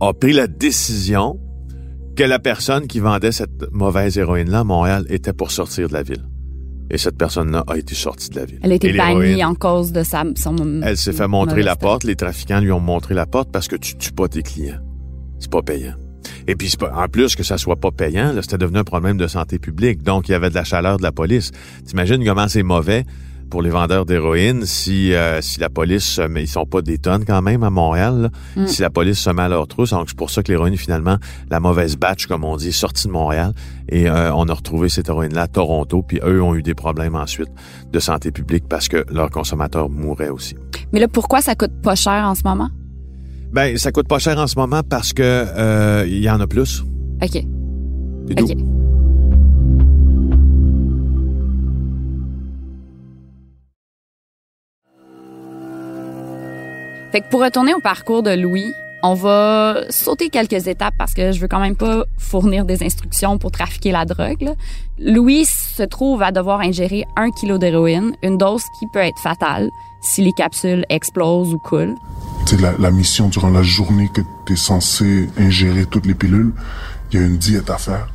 a 0.00 0.12
pris 0.14 0.32
la 0.32 0.46
décision 0.46 1.38
que 2.16 2.24
la 2.24 2.38
personne 2.38 2.86
qui 2.86 2.98
vendait 3.00 3.32
cette 3.32 3.70
mauvaise 3.70 4.16
héroïne-là 4.16 4.60
à 4.60 4.64
Montréal 4.64 5.04
était 5.08 5.32
pour 5.32 5.50
sortir 5.50 5.88
de 5.88 5.92
la 5.92 6.02
ville. 6.02 6.26
Et 6.90 6.96
cette 6.96 7.18
personne-là 7.18 7.64
a 7.66 7.76
été 7.76 7.94
sortie 7.94 8.30
de 8.30 8.36
la 8.36 8.46
ville. 8.46 8.60
Elle 8.62 8.72
a 8.72 8.76
été 8.76 8.92
bannie 8.94 9.44
en 9.44 9.54
cause 9.54 9.92
de 9.92 10.02
sa, 10.02 10.24
son... 10.36 10.80
Elle 10.82 10.96
s'est 10.96 11.12
fait 11.12 11.28
montrer 11.28 11.62
la 11.62 11.76
porte. 11.76 12.04
Les 12.04 12.16
trafiquants 12.16 12.60
lui 12.60 12.72
ont 12.72 12.80
montré 12.80 13.14
la 13.14 13.26
porte 13.26 13.52
parce 13.52 13.68
que 13.68 13.76
tu 13.76 13.96
tues 13.98 14.12
pas 14.12 14.28
tes 14.28 14.42
clients. 14.42 14.80
C'est 15.38 15.50
pas 15.50 15.62
payant. 15.62 15.94
Et 16.46 16.56
puis, 16.56 16.72
en 16.80 17.08
plus 17.08 17.36
que 17.36 17.42
ça 17.42 17.58
soit 17.58 17.76
pas 17.76 17.90
payant, 17.90 18.32
là, 18.32 18.42
c'était 18.42 18.58
devenu 18.58 18.78
un 18.78 18.84
problème 18.84 19.16
de 19.16 19.26
santé 19.26 19.58
publique. 19.58 20.02
Donc, 20.02 20.28
il 20.28 20.32
y 20.32 20.34
avait 20.34 20.50
de 20.50 20.54
la 20.54 20.64
chaleur 20.64 20.96
de 20.96 21.02
la 21.02 21.12
police. 21.12 21.50
T'imagines 21.86 22.24
comment 22.24 22.48
c'est 22.48 22.62
mauvais 22.62 23.04
pour 23.48 23.62
les 23.62 23.70
vendeurs 23.70 24.04
d'héroïne 24.04 24.64
si 24.66 25.14
euh, 25.14 25.40
si 25.40 25.58
la 25.60 25.68
police 25.68 26.20
mais 26.30 26.42
ils 26.42 26.48
sont 26.48 26.66
pas 26.66 26.82
des 26.82 26.98
tonnes 26.98 27.24
quand 27.24 27.42
même 27.42 27.62
à 27.62 27.70
Montréal 27.70 28.30
mm. 28.56 28.66
si 28.66 28.82
la 28.82 28.90
police 28.90 29.18
se 29.18 29.30
met 29.30 29.42
à 29.42 29.48
leur 29.48 29.66
trousse 29.66 29.90
donc 29.90 30.08
c'est 30.08 30.16
pour 30.16 30.30
ça 30.30 30.42
que 30.42 30.52
l'héroïne 30.52 30.76
finalement 30.76 31.16
la 31.50 31.60
mauvaise 31.60 31.96
batch 31.96 32.26
comme 32.26 32.44
on 32.44 32.56
dit 32.56 32.68
est 32.68 32.72
sortie 32.72 33.06
de 33.06 33.12
Montréal 33.12 33.52
et 33.88 34.08
euh, 34.08 34.34
on 34.34 34.46
a 34.48 34.54
retrouvé 34.54 34.88
cette 34.88 35.08
héroïne 35.08 35.34
là 35.34 35.42
à 35.42 35.48
Toronto 35.48 36.02
puis 36.02 36.20
eux 36.24 36.42
ont 36.42 36.54
eu 36.54 36.62
des 36.62 36.74
problèmes 36.74 37.14
ensuite 37.14 37.48
de 37.90 37.98
santé 37.98 38.32
publique 38.32 38.64
parce 38.68 38.88
que 38.88 39.04
leurs 39.10 39.30
consommateurs 39.30 39.88
mouraient 39.88 40.28
aussi. 40.28 40.54
Mais 40.92 41.00
là 41.00 41.08
pourquoi 41.08 41.40
ça 41.40 41.54
coûte 41.54 41.80
pas 41.82 41.94
cher 41.94 42.24
en 42.24 42.34
ce 42.34 42.42
moment? 42.44 42.68
Ben 43.52 43.76
ça 43.78 43.92
coûte 43.92 44.08
pas 44.08 44.18
cher 44.18 44.38
en 44.38 44.46
ce 44.46 44.58
moment 44.58 44.82
parce 44.88 45.12
que 45.12 45.22
euh, 45.22 46.04
il 46.06 46.22
y 46.22 46.30
en 46.30 46.40
a 46.40 46.46
plus. 46.46 46.82
OK. 47.22 47.44
OK. 48.38 48.56
Fait 57.10 57.22
que 57.22 57.28
pour 57.30 57.42
retourner 57.42 57.72
au 57.72 57.80
parcours 57.80 58.22
de 58.22 58.30
Louis, 58.30 58.70
on 59.02 59.14
va 59.14 59.82
sauter 59.88 60.28
quelques 60.28 60.66
étapes 60.66 60.94
parce 60.98 61.14
que 61.14 61.32
je 61.32 61.40
veux 61.40 61.48
quand 61.48 61.60
même 61.60 61.76
pas 61.76 62.04
fournir 62.18 62.64
des 62.64 62.82
instructions 62.82 63.38
pour 63.38 63.50
trafiquer 63.50 63.92
la 63.92 64.04
drogue. 64.04 64.42
Là. 64.42 64.52
Louis 64.98 65.46
se 65.46 65.84
trouve 65.84 66.22
à 66.22 66.32
devoir 66.32 66.60
ingérer 66.60 67.04
un 67.16 67.30
kilo 67.30 67.56
d'héroïne, 67.56 68.12
une 68.22 68.36
dose 68.36 68.62
qui 68.78 68.86
peut 68.92 68.98
être 68.98 69.18
fatale 69.20 69.70
si 70.00 70.22
les 70.22 70.32
capsules 70.32 70.84
explosent 70.88 71.52
ou 71.52 71.58
coulent. 71.58 71.96
C'est 72.46 72.60
la, 72.60 72.72
la 72.78 72.90
mission 72.90 73.28
durant 73.28 73.50
la 73.50 73.62
journée 73.62 74.10
que 74.12 74.22
tu 74.46 74.54
es 74.54 74.56
censé 74.56 75.28
ingérer 75.38 75.86
toutes 75.86 76.06
les 76.06 76.14
pilules. 76.14 76.52
Il 77.12 77.20
y 77.20 77.22
a 77.22 77.26
une 77.26 77.36
diète 77.38 77.70
à 77.70 77.78
faire. 77.78 78.08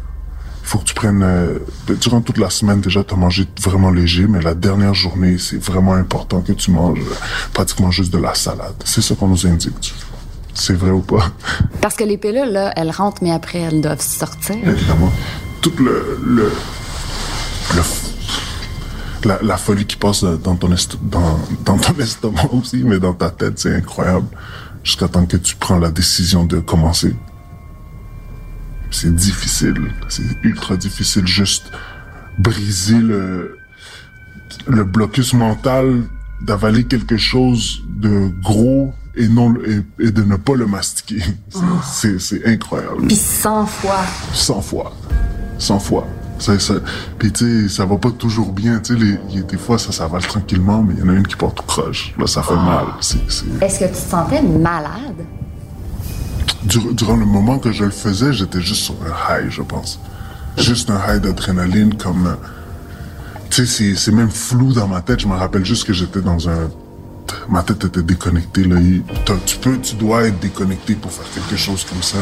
Il 0.64 0.68
faut 0.68 0.78
que 0.80 0.86
tu 0.86 0.94
prennes... 0.94 1.24
Euh, 1.24 1.60
durant 2.02 2.22
toute 2.22 2.38
la 2.38 2.50
semaine, 2.50 2.80
déjà, 2.80 3.04
tu 3.04 3.14
as 3.14 3.18
mangé 3.18 3.46
vraiment 3.62 3.92
léger, 3.92 4.28
mais 4.28 4.42
la 4.42 4.54
dernière 4.56 4.94
journée, 4.94 5.38
c'est 5.38 5.62
vraiment 5.62 5.94
important 5.94 6.42
que 6.42 6.54
tu 6.54 6.72
manges 6.72 7.00
euh, 7.00 7.16
pratiquement 7.54 7.92
juste 7.92 8.14
de 8.14 8.18
la 8.18 8.34
salade. 8.34 8.76
C'est 8.86 9.02
ce 9.02 9.14
qu'on 9.14 9.28
nous 9.28 9.46
indique. 9.46 9.94
C'est 10.54 10.74
vrai 10.74 10.92
ou 10.92 11.02
pas? 11.02 11.32
Parce 11.82 11.96
que 11.96 12.04
les 12.04 12.18
pilules, 12.18 12.52
là, 12.52 12.72
elles 12.78 12.92
rentrent, 12.92 13.22
mais 13.22 13.32
après, 13.32 13.60
elles 13.60 13.82
doivent 13.82 14.02
sortir. 14.02 14.56
Évidemment. 14.56 15.12
Tout 15.62 15.74
le... 15.80 16.20
le, 16.24 16.52
le 17.76 17.82
la, 19.26 19.40
la, 19.42 19.58
folie 19.58 19.86
qui 19.86 19.96
passe 19.96 20.24
dans 20.24 20.56
ton, 20.56 20.70
dans, 21.02 21.40
dans 21.66 21.78
ton 21.78 21.94
estomac 22.00 22.50
aussi, 22.54 22.84
mais 22.84 23.00
dans 23.00 23.14
ta 23.14 23.30
tête, 23.30 23.60
c'est 23.60 23.76
incroyable. 23.76 24.28
Jusqu'à 24.84 25.08
temps 25.08 25.26
que 25.26 25.38
tu 25.38 25.56
prends 25.56 25.80
la 25.80 25.92
décision 25.92 26.46
de 26.46 26.60
commencer 26.60 27.16
c'est 28.94 29.14
difficile. 29.14 29.92
C'est 30.08 30.24
ultra 30.44 30.78
difficile. 30.78 31.28
Juste 31.28 31.72
briser 32.38 33.00
le, 33.00 33.58
le 34.68 34.84
blocus 34.84 35.34
mental 35.34 36.04
d'avaler 36.42 36.84
quelque 36.86 37.18
chose 37.18 37.84
de 37.88 38.32
gros 38.42 38.94
et 39.16 39.28
non 39.28 39.54
et, 39.66 40.04
et 40.04 40.12
de 40.12 40.24
ne 40.24 40.36
pas 40.36 40.56
le 40.56 40.68
mastiquer. 40.68 41.22
C'est, 41.84 42.16
oh. 42.16 42.20
c'est, 42.20 42.46
incroyable. 42.46 43.08
Puis 43.08 43.16
100 43.16 43.66
fois. 43.68 44.02
100 44.34 44.62
fois. 44.62 44.94
100 45.60 45.80
fois. 45.80 46.08
Ça, 46.44 46.60
ça, 46.60 46.74
puis 47.18 47.32
tu 47.32 47.70
sais, 47.70 47.74
ça 47.74 47.86
va 47.86 47.96
pas 47.96 48.12
toujours 48.12 48.52
bien. 48.52 48.80
Tu 48.82 49.00
sais, 49.00 49.44
des 49.44 49.58
fois, 49.58 49.78
ça, 49.78 50.08
va 50.08 50.20
tranquillement, 50.20 50.84
mais 50.84 50.94
il 50.94 51.00
y 51.00 51.04
en 51.04 51.08
a 51.08 51.14
une 51.14 51.26
qui 51.26 51.38
porte 51.38 51.56
tout 51.56 51.64
croche. 51.64 52.14
Là, 52.20 52.28
ça 52.28 52.44
fait 52.44 52.54
mal. 52.54 52.88
C'est, 53.00 53.20
c'est... 53.32 53.46
Est-ce 53.62 53.80
que 53.80 53.86
tu 53.86 53.92
te 53.92 54.10
sentais 54.10 54.42
malade? 54.42 55.24
Dur- 56.66 56.94
durant 56.94 57.16
le 57.16 57.26
moment 57.26 57.60
que 57.60 57.72
je 57.72 57.86
le 57.86 57.92
faisais, 57.92 58.34
j'étais 58.34 58.60
juste 58.60 58.82
sur 58.84 58.96
un 59.06 59.40
high, 59.40 59.50
je 59.50 59.62
pense. 59.62 60.02
Juste 60.58 60.90
un 60.90 61.00
high 61.08 61.22
d'adrénaline, 61.22 61.96
comme... 61.96 62.28
euh, 62.28 62.36
Tu 63.50 63.66
sais, 63.66 63.78
c'est, 63.78 63.96
c'est 63.96 64.12
même 64.12 64.30
flou 64.30 64.74
dans 64.74 64.88
ma 64.90 65.02
tête. 65.02 65.22
Je 65.22 65.28
me 65.28 65.36
rappelle 65.36 65.64
juste 65.66 65.86
que 65.88 65.94
j'étais 65.94 66.20
dans 66.22 66.50
un... 66.50 66.70
Ma 67.50 67.64
tête 67.64 67.84
était 67.86 68.04
déconnectée, 68.04 68.64
là. 68.66 68.78
Tu 69.46 69.58
peux, 69.58 69.78
tu 69.80 69.96
dois 69.96 70.24
être 70.24 70.40
déconnecté 70.40 70.96
pour 70.96 71.12
faire 71.12 71.26
quelque 71.34 71.56
chose 71.60 71.86
comme 71.90 72.02
ça, 72.02 72.18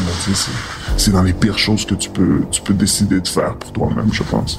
c'est, 0.96 1.10
dans 1.10 1.22
les 1.22 1.32
pires 1.32 1.58
choses 1.58 1.84
que 1.84 1.94
tu 1.94 2.10
peux, 2.10 2.42
tu 2.50 2.60
peux 2.62 2.74
décider 2.74 3.20
de 3.20 3.28
faire 3.28 3.54
pour 3.56 3.72
toi-même, 3.72 4.12
je 4.12 4.22
pense. 4.22 4.58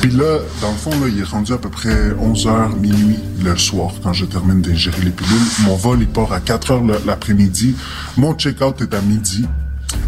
Puis 0.00 0.10
là, 0.14 0.38
dans 0.60 0.70
le 0.70 0.76
fond, 0.76 0.90
là, 0.90 1.08
il 1.08 1.18
est 1.18 1.24
rendu 1.24 1.52
à 1.52 1.58
peu 1.58 1.68
près 1.68 2.10
11h, 2.12 2.78
minuit 2.78 3.18
le 3.42 3.56
soir 3.56 3.90
quand 4.02 4.12
je 4.12 4.24
termine 4.24 4.60
d'ingérer 4.60 5.00
les 5.02 5.10
pilules. 5.10 5.36
Mon 5.64 5.74
vol, 5.74 5.98
il 6.00 6.06
part 6.08 6.32
à 6.32 6.38
4h 6.38 6.86
le- 6.86 7.00
l'après-midi. 7.06 7.74
Mon 8.16 8.34
check-out 8.34 8.80
est 8.82 8.94
à 8.94 9.00
midi. 9.00 9.46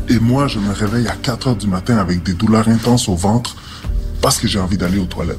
Et 0.09 0.19
moi, 0.21 0.47
je 0.47 0.59
me 0.59 0.73
réveille 0.73 1.09
à 1.09 1.15
4h 1.17 1.57
du 1.59 1.67
matin 1.67 1.97
avec 1.99 2.23
des 2.23 2.33
douleurs 2.35 2.69
intenses 2.69 3.09
au 3.09 3.15
ventre 3.17 3.57
parce 4.21 4.39
que 4.39 4.47
j'ai 4.49 4.59
envie 4.61 4.77
d'aller 4.79 4.99
aux 4.99 5.05
toilettes. 5.07 5.39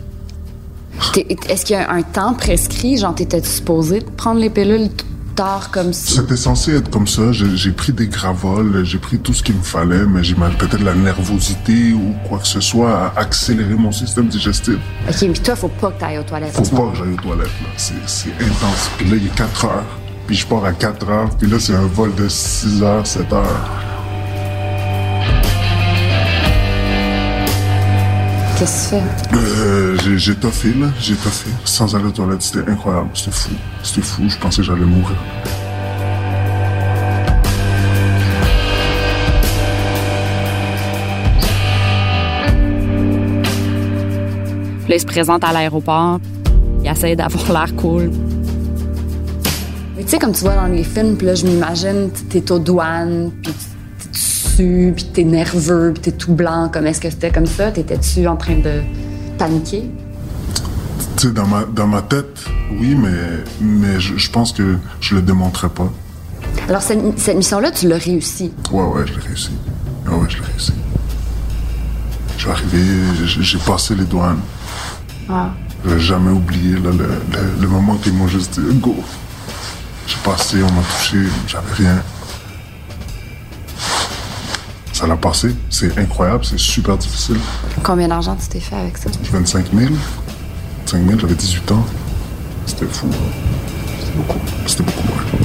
T'es- 1.13 1.25
Est-ce 1.47 1.65
qu'il 1.65 1.75
y 1.75 1.79
a 1.79 1.89
un 1.91 2.01
temps 2.01 2.33
prescrit? 2.33 2.97
Genre, 2.97 3.15
t'étais 3.15 3.43
supposé 3.43 3.99
de 4.01 4.05
prendre 4.09 4.39
les 4.41 4.49
pilules 4.49 4.89
tard 5.35 5.71
comme 5.71 5.93
ça? 5.93 6.15
C'était 6.21 6.35
censé 6.35 6.75
être 6.75 6.89
comme 6.89 7.07
ça. 7.07 7.31
J'ai 7.31 7.71
pris 7.71 7.93
des 7.93 8.07
gravoles, 8.07 8.83
j'ai 8.83 8.97
pris 8.97 9.17
tout 9.19 9.33
ce 9.33 9.41
qu'il 9.41 9.55
me 9.55 9.61
fallait, 9.63 10.05
mais 10.05 10.23
j'ai 10.23 10.35
mal- 10.35 10.57
peut-être 10.57 10.83
la 10.83 10.95
nervosité 10.95 11.93
ou 11.93 12.13
quoi 12.27 12.39
que 12.39 12.47
ce 12.47 12.59
soit 12.59 12.91
à 13.15 13.19
accélérer 13.19 13.75
mon 13.75 13.91
système 13.93 14.27
digestif. 14.27 14.75
OK, 15.07 15.15
mais 15.21 15.33
toi, 15.33 15.55
faut 15.55 15.67
pas 15.69 15.91
que 15.91 15.99
t'ailles 15.99 16.17
aux 16.19 16.23
toilettes. 16.23 16.51
Faut 16.53 16.63
pas 16.63 16.91
que 16.91 16.97
j'aille 16.97 17.13
aux 17.13 17.21
toilettes, 17.21 17.45
là. 17.61 17.69
C'est, 17.77 17.93
c'est 18.05 18.33
intense. 18.43 18.89
Puis 18.97 19.09
là, 19.09 19.15
il 19.15 19.25
est 19.27 19.35
4 19.35 19.65
heures. 19.65 19.85
Puis 20.27 20.35
je 20.35 20.45
pars 20.45 20.65
à 20.65 20.73
4 20.73 21.09
heures. 21.09 21.29
Puis 21.37 21.49
là, 21.49 21.57
c'est 21.59 21.73
un 21.75 21.87
vol 21.87 22.13
de 22.15 22.27
6 22.27 22.83
heures, 22.83 23.07
7 23.07 23.31
heures. 23.31 23.69
Qu'est-ce 28.59 28.89
que 28.89 28.95
tu 28.95 29.01
fais? 29.01 29.37
Euh, 29.37 30.17
j'ai, 30.17 30.35
toffé, 30.35 30.73
là. 30.73 30.87
J'ai 30.99 31.15
toffé. 31.15 31.49
Sans 31.63 31.95
aller 31.95 32.07
aux 32.07 32.11
toilettes. 32.11 32.41
C'était 32.41 32.69
incroyable. 32.69 33.07
C'était 33.13 33.31
fou. 33.31 33.51
C'était 33.81 34.01
fou. 34.01 34.23
Je 34.27 34.37
pensais 34.37 34.57
que 34.57 34.63
j'allais 34.63 34.81
mourir. 34.81 35.15
Puis 44.81 44.89
là, 44.89 44.95
il 44.95 44.99
se 44.99 45.05
présente 45.05 45.45
à 45.45 45.53
l'aéroport, 45.53 46.19
il 46.83 46.89
essaie 46.89 47.15
d'avoir 47.15 47.53
l'air 47.53 47.73
cool. 47.77 48.11
Mais 49.95 50.03
tu 50.03 50.09
sais, 50.09 50.19
comme 50.19 50.33
tu 50.33 50.41
vois 50.41 50.55
dans 50.55 50.67
les 50.67 50.83
films, 50.83 51.15
puis 51.15 51.27
là, 51.27 51.35
je 51.35 51.45
m'imagine, 51.45 52.09
t'es 52.29 52.51
aux 52.51 52.59
douanes, 52.59 53.31
puis 53.41 53.53
t'es 53.53 53.68
dessus, 54.59 54.93
puis 54.95 55.05
t'es 55.05 55.23
nerveux, 55.23 55.91
puis 55.93 56.01
t'es 56.01 56.11
tout 56.11 56.33
blanc. 56.33 56.69
Comme 56.71 56.87
est-ce 56.87 57.01
que 57.01 57.09
c'était 57.09 57.31
comme 57.31 57.45
ça? 57.45 57.71
T'étais-tu 57.71 58.27
en 58.27 58.35
train 58.35 58.55
de 58.55 58.81
paniquer? 59.37 59.89
Tu 61.17 61.27
sais, 61.27 61.33
dans 61.33 61.47
ma, 61.47 61.63
dans 61.65 61.87
ma 61.87 62.01
tête, 62.01 62.45
oui, 62.79 62.95
mais, 62.95 63.09
mais 63.61 63.99
je, 63.99 64.17
je 64.17 64.31
pense 64.31 64.53
que 64.53 64.77
je 65.01 65.15
le 65.15 65.21
démontrais 65.21 65.69
pas. 65.69 65.91
Alors, 66.67 66.81
cette, 66.81 67.19
cette 67.19 67.37
mission-là, 67.37 67.71
tu 67.71 67.87
l'as 67.87 67.97
réussi? 67.97 68.53
Ouais, 68.71 68.83
ouais, 68.83 69.07
je 69.07 69.13
l'ai 69.13 69.27
réussi. 69.27 69.51
Ouais, 70.07 70.15
ouais, 70.15 70.27
je 70.29 70.37
l'ai 70.37 70.45
réussi. 70.45 70.73
Je 72.37 72.43
suis 72.43 72.51
arrivé, 72.51 72.79
j'ai, 73.25 73.43
j'ai 73.43 73.57
passé 73.59 73.95
les 73.95 74.05
douanes. 74.05 74.39
Ah. 75.29 75.49
Je 75.83 75.89
vais 75.89 75.99
jamais 75.99 76.31
oublier 76.31 76.75
là, 76.75 76.91
le, 76.91 76.97
le, 76.97 77.61
le 77.61 77.67
moment 77.67 77.95
qu'ils 77.95 78.13
m'ont 78.13 78.27
juste 78.27 78.59
dit 78.59 78.77
go. 78.77 78.95
J'ai 80.07 80.17
passé, 80.23 80.57
on 80.63 80.71
m'a 80.71 80.81
touché, 80.81 81.17
j'avais 81.47 81.73
rien. 81.73 82.01
Ça 84.99 85.07
l'a 85.07 85.15
passé, 85.15 85.55
c'est 85.69 85.97
incroyable, 85.97 86.43
c'est 86.43 86.59
super 86.59 86.97
difficile. 86.97 87.37
Combien 87.83 88.09
d'argent 88.09 88.35
tu 88.35 88.49
t'es 88.49 88.59
fait 88.59 88.75
avec 88.75 88.97
ça? 88.97 89.09
25 89.31 89.67
000, 89.73 89.93
5 90.85 91.07
000, 91.07 91.17
j'avais 91.19 91.35
18 91.35 91.71
ans. 91.71 91.85
C'était 92.65 92.85
fou. 92.85 93.07
hein. 93.09 93.87
C'était 93.97 94.17
beaucoup, 94.17 94.39
c'était 94.67 94.83
beaucoup, 94.83 95.07
ouais. 95.07 95.39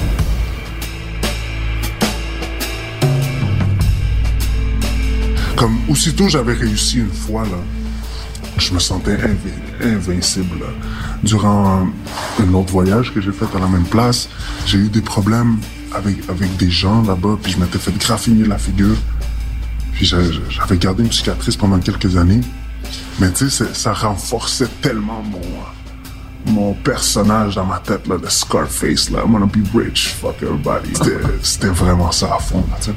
Comme 5.56 5.78
aussitôt 5.88 6.28
j'avais 6.28 6.54
réussi 6.54 6.98
une 6.98 7.12
fois, 7.12 7.42
là, 7.44 7.58
je 8.58 8.72
me 8.74 8.78
sentais 8.78 9.16
invi- 9.16 9.94
invincible. 9.94 10.58
là. 10.60 10.66
Durant 11.22 11.86
un 12.40 12.54
autre 12.54 12.72
voyage 12.72 13.12
que 13.14 13.20
j'ai 13.20 13.32
fait 13.32 13.46
à 13.56 13.60
la 13.60 13.66
même 13.68 13.84
place, 13.84 14.28
j'ai 14.66 14.78
eu 14.78 14.88
des 14.88 15.00
problèmes 15.00 15.58
avec, 15.94 16.16
avec 16.28 16.56
des 16.56 16.70
gens 16.70 17.02
là-bas, 17.02 17.38
puis 17.42 17.52
je 17.52 17.58
m'étais 17.58 17.78
fait 17.78 17.96
graffiner 17.96 18.44
la 18.46 18.58
figure. 18.58 18.96
Puis 19.94 20.07
j'a- 20.07 20.18
j'avais 20.50 20.76
gardé 20.76 21.04
une 21.04 21.12
cicatrice 21.12 21.57
pendant 21.57 21.78
quelques 21.78 22.16
années. 22.16 22.40
Mais 23.20 23.30
tu 23.33 23.48
sais, 23.48 23.66
ça 23.72 23.92
renforçait 23.92 24.68
tellement 24.83 25.22
mon, 25.22 26.52
mon 26.52 26.74
personnage 26.74 27.54
dans 27.54 27.64
ma 27.64 27.78
tête, 27.78 28.07
là, 28.07 28.16
le 28.20 28.28
Scarface, 28.28 29.11
là. 29.11 29.20
I'm 29.24 29.33
gonna 29.33 29.46
be 29.46 29.62
rich, 29.74 30.14
fuck 30.20 30.42
everybody. 30.42 30.90
C'était- 31.42 31.68
vraiment 31.68 32.11
ça 32.12 32.35
à 32.35 32.38
fond, 32.38 32.64
là, 32.70 32.76
tu 32.80 32.90
sais. 32.90 32.96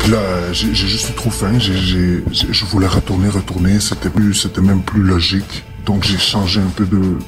Puis 0.00 0.10
là, 0.12 0.52
j'ai 0.52 0.74
juste 0.74 1.10
eu 1.10 1.14
trop 1.14 1.30
faim. 1.30 1.58
J'ai- 1.58 2.22
je 2.30 2.64
voulais 2.66 2.86
retourner, 2.86 3.28
retourner. 3.30 3.80
C'était 3.80 4.10
c'était 4.34 4.60
même 4.60 4.82
plus 4.82 5.02
logique. 5.02 5.64
Donc 5.86 6.04
j'ai 6.04 6.18
changé 6.18 6.60
un 6.60 6.68
peu 6.76 6.84
de, 6.84 7.18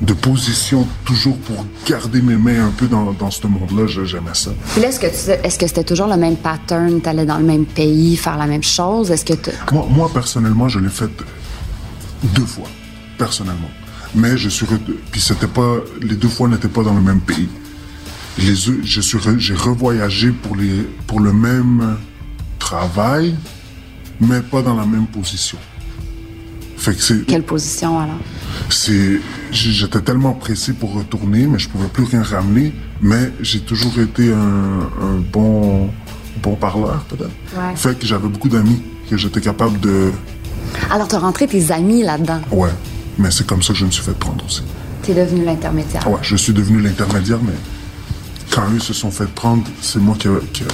de 0.00 0.12
position, 0.12 0.86
toujours 1.04 1.38
pour 1.38 1.64
garder 1.88 2.20
mes 2.20 2.36
mains 2.36 2.66
un 2.66 2.70
peu 2.70 2.86
dans, 2.86 3.12
dans 3.12 3.30
ce 3.30 3.46
monde-là. 3.46 3.86
J'aimais 3.86 4.34
ça. 4.34 4.50
Puis 4.72 4.82
là, 4.82 4.88
est-ce 4.88 5.00
que, 5.00 5.06
est-ce 5.06 5.58
que 5.58 5.66
c'était 5.66 5.84
toujours 5.84 6.06
le 6.06 6.16
même 6.16 6.36
pattern? 6.36 7.00
T'allais 7.00 7.24
dans 7.24 7.38
le 7.38 7.44
même 7.44 7.64
pays, 7.64 8.16
faire 8.16 8.36
la 8.36 8.46
même 8.46 8.62
chose? 8.62 9.10
Est-ce 9.10 9.24
que. 9.24 9.34
Moi, 9.72 9.86
moi, 9.90 10.10
personnellement, 10.12 10.68
je 10.68 10.80
l'ai 10.80 10.90
fait 10.90 11.10
deux 12.34 12.44
fois, 12.44 12.68
personnellement. 13.18 13.70
Mais 14.14 14.36
je 14.36 14.48
suis... 14.48 14.66
Puis 15.10 15.20
c'était 15.20 15.46
pas... 15.46 15.76
Les 16.00 16.14
deux 16.14 16.28
fois 16.28 16.48
n'étaient 16.48 16.68
pas 16.68 16.82
dans 16.82 16.94
le 16.94 17.02
même 17.02 17.20
pays. 17.20 17.48
Les, 18.38 18.54
je 18.54 19.00
suis 19.00 19.18
j'ai 19.38 19.54
revoyagé 19.54 20.30
pour, 20.30 20.56
les, 20.56 20.86
pour 21.06 21.20
le 21.20 21.32
même 21.32 21.96
travail, 22.58 23.34
mais 24.20 24.40
pas 24.40 24.62
dans 24.62 24.74
la 24.74 24.86
même 24.86 25.06
position. 25.06 25.58
Fait 26.76 26.94
que 26.94 27.02
c'est... 27.02 27.24
Quelle 27.26 27.42
position, 27.42 27.98
alors? 27.98 28.18
c'est 28.68 29.20
j'étais 29.52 30.00
tellement 30.00 30.32
pressé 30.32 30.72
pour 30.72 30.92
retourner 30.94 31.46
mais 31.46 31.58
je 31.58 31.68
pouvais 31.68 31.88
plus 31.88 32.04
rien 32.04 32.22
ramener 32.22 32.72
mais 33.00 33.30
j'ai 33.40 33.60
toujours 33.60 33.98
été 33.98 34.32
un, 34.32 34.80
un 35.02 35.16
bon 35.32 35.88
bon 36.42 36.54
parleur 36.56 37.04
peut-être 37.08 37.30
Ouais. 37.56 37.74
fait 37.76 37.98
que 37.98 38.06
j'avais 38.06 38.28
beaucoup 38.28 38.48
d'amis 38.48 38.80
que 39.08 39.16
j'étais 39.16 39.40
capable 39.40 39.78
de 39.80 40.10
Alors, 40.90 41.08
t'as 41.08 41.18
rentré 41.18 41.46
tes 41.46 41.70
amis 41.72 42.02
là-dedans? 42.02 42.40
ouais 42.50 42.70
mais 43.18 43.30
c'est 43.30 43.46
comme 43.46 43.62
ça 43.62 43.72
que 43.72 43.78
je 43.78 43.86
me 43.86 43.90
suis 43.90 44.02
fait 44.02 44.18
prendre 44.18 44.44
aussi 44.44 44.62
T'es 45.02 45.14
devenu 45.14 45.44
l'intermédiaire. 45.44 46.06
ouais 46.10 46.18
je 46.22 46.36
suis 46.36 46.52
devenu 46.52 46.80
l'intermédiaire 46.80 47.38
mais 47.42 47.52
quand 48.50 48.62
eux 48.74 48.78
se 48.80 48.92
sont 48.92 49.10
fait 49.10 49.28
prendre 49.32 49.64
c'est 49.80 50.00
moi 50.00 50.16
qui, 50.18 50.28
qui- 50.52 50.64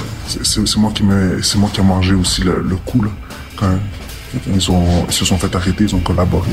c'est- 0.45 0.77
moi 0.77 0.91
qui 0.95 1.03
me 1.05 1.41
c'est 1.43 1.59
moi 1.59 1.71
qui 1.73 1.81
a 1.81 1.85
mangé 1.85 2.15
aussi 2.15 2.43
le, 2.43 2.63
le 2.67 2.77
coup 2.77 3.03
là 3.03 3.11
quand 3.57 3.75
ils, 4.53 4.71
ont, 4.71 5.05
ils 5.09 5.13
se 5.13 5.25
sont 5.25 5.37
fait 5.37 5.55
arrêter 5.55 5.85
ils 5.85 5.95
ont 5.95 6.01
collaboré 6.01 6.49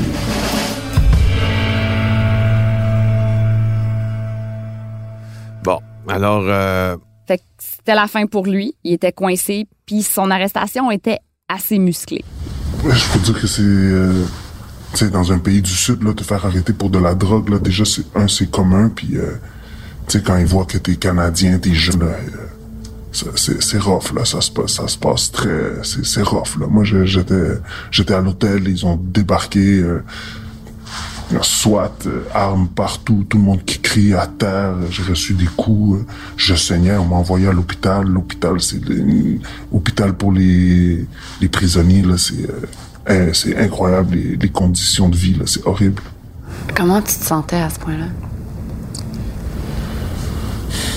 alors, 6.08 6.42
euh, 6.46 6.96
Fait 7.26 7.38
que 7.38 7.42
c'était 7.58 7.94
la 7.94 8.06
fin 8.08 8.26
pour 8.26 8.46
lui. 8.46 8.74
Il 8.84 8.92
était 8.94 9.12
coincé, 9.12 9.66
puis 9.86 10.02
son 10.02 10.30
arrestation 10.30 10.90
était 10.90 11.18
assez 11.48 11.78
musclée. 11.78 12.24
Ouais, 12.84 12.94
Je 12.94 13.12
peux 13.12 13.18
dire 13.20 13.40
que 13.40 13.46
c'est... 13.46 13.62
euh, 13.62 14.24
tu 14.92 14.98
sais, 14.98 15.10
dans 15.10 15.32
un 15.32 15.38
pays 15.38 15.62
du 15.62 15.70
Sud, 15.70 16.02
là, 16.02 16.12
te 16.14 16.24
faire 16.24 16.44
arrêter 16.46 16.72
pour 16.72 16.90
de 16.90 16.98
la 16.98 17.14
drogue, 17.14 17.48
là, 17.50 17.58
déjà, 17.58 17.84
c'est 17.84 18.04
un, 18.16 18.26
c'est 18.26 18.50
commun, 18.50 18.88
puis, 18.94 19.16
euh, 19.16 19.32
tu 20.08 20.18
sais, 20.18 20.22
quand 20.24 20.36
ils 20.38 20.46
voient 20.46 20.64
que 20.64 20.78
t'es 20.78 20.96
Canadien, 20.96 21.58
t'es 21.58 21.74
jeune, 21.74 22.00
là, 22.00 22.06
euh, 22.06 22.46
ça- 23.12 23.26
c'est 23.36 23.62
c'est 23.62 23.78
rough, 23.78 24.12
là, 24.14 24.24
ça 24.24 24.40
se 24.40 24.50
passe, 24.50 24.72
ça 24.72 24.88
se 24.88 24.96
passe 24.98 25.30
très... 25.30 25.82
C'est 25.84 26.04
c'est 26.04 26.22
rough, 26.22 26.56
là. 26.58 26.66
Moi, 26.68 26.82
je- 26.84 27.04
j'étais 27.04 27.52
j'étais 27.90 28.14
à 28.14 28.20
l'hôtel, 28.20 28.66
ils 28.66 28.84
ont 28.86 28.96
débarqué... 28.96 29.78
euh, 29.80 30.02
SWAT, 31.42 31.92
euh, 32.06 32.22
armes 32.34 32.68
partout, 32.68 33.24
tout 33.28 33.38
le 33.38 33.44
monde 33.44 33.64
qui 33.64 33.78
crie 33.78 34.14
à 34.14 34.26
terre, 34.26 34.74
j'ai 34.90 35.02
reçu 35.02 35.34
des 35.34 35.46
coups, 35.46 36.00
euh, 36.00 36.06
je 36.36 36.54
saignais, 36.54 36.96
on 36.96 37.06
m'a 37.06 37.16
envoyé 37.16 37.46
à 37.48 37.52
l'hôpital. 37.52 38.06
L'hôpital, 38.06 38.60
c'est 38.60 38.80
l'hôpital 39.72 40.14
pour 40.14 40.32
les, 40.32 41.06
les 41.40 41.48
prisonniers, 41.48 42.02
là, 42.02 42.16
c'est 42.18 42.48
euh, 43.08 43.32
c'est 43.32 43.56
incroyable, 43.56 44.14
les, 44.14 44.36
les 44.36 44.48
conditions 44.50 45.08
de 45.08 45.16
vie, 45.16 45.34
là, 45.34 45.44
c'est 45.46 45.66
horrible. 45.66 46.02
Comment 46.76 47.00
tu 47.00 47.14
te 47.14 47.24
sentais 47.24 47.56
à 47.56 47.70
ce 47.70 47.78
point-là? 47.78 48.06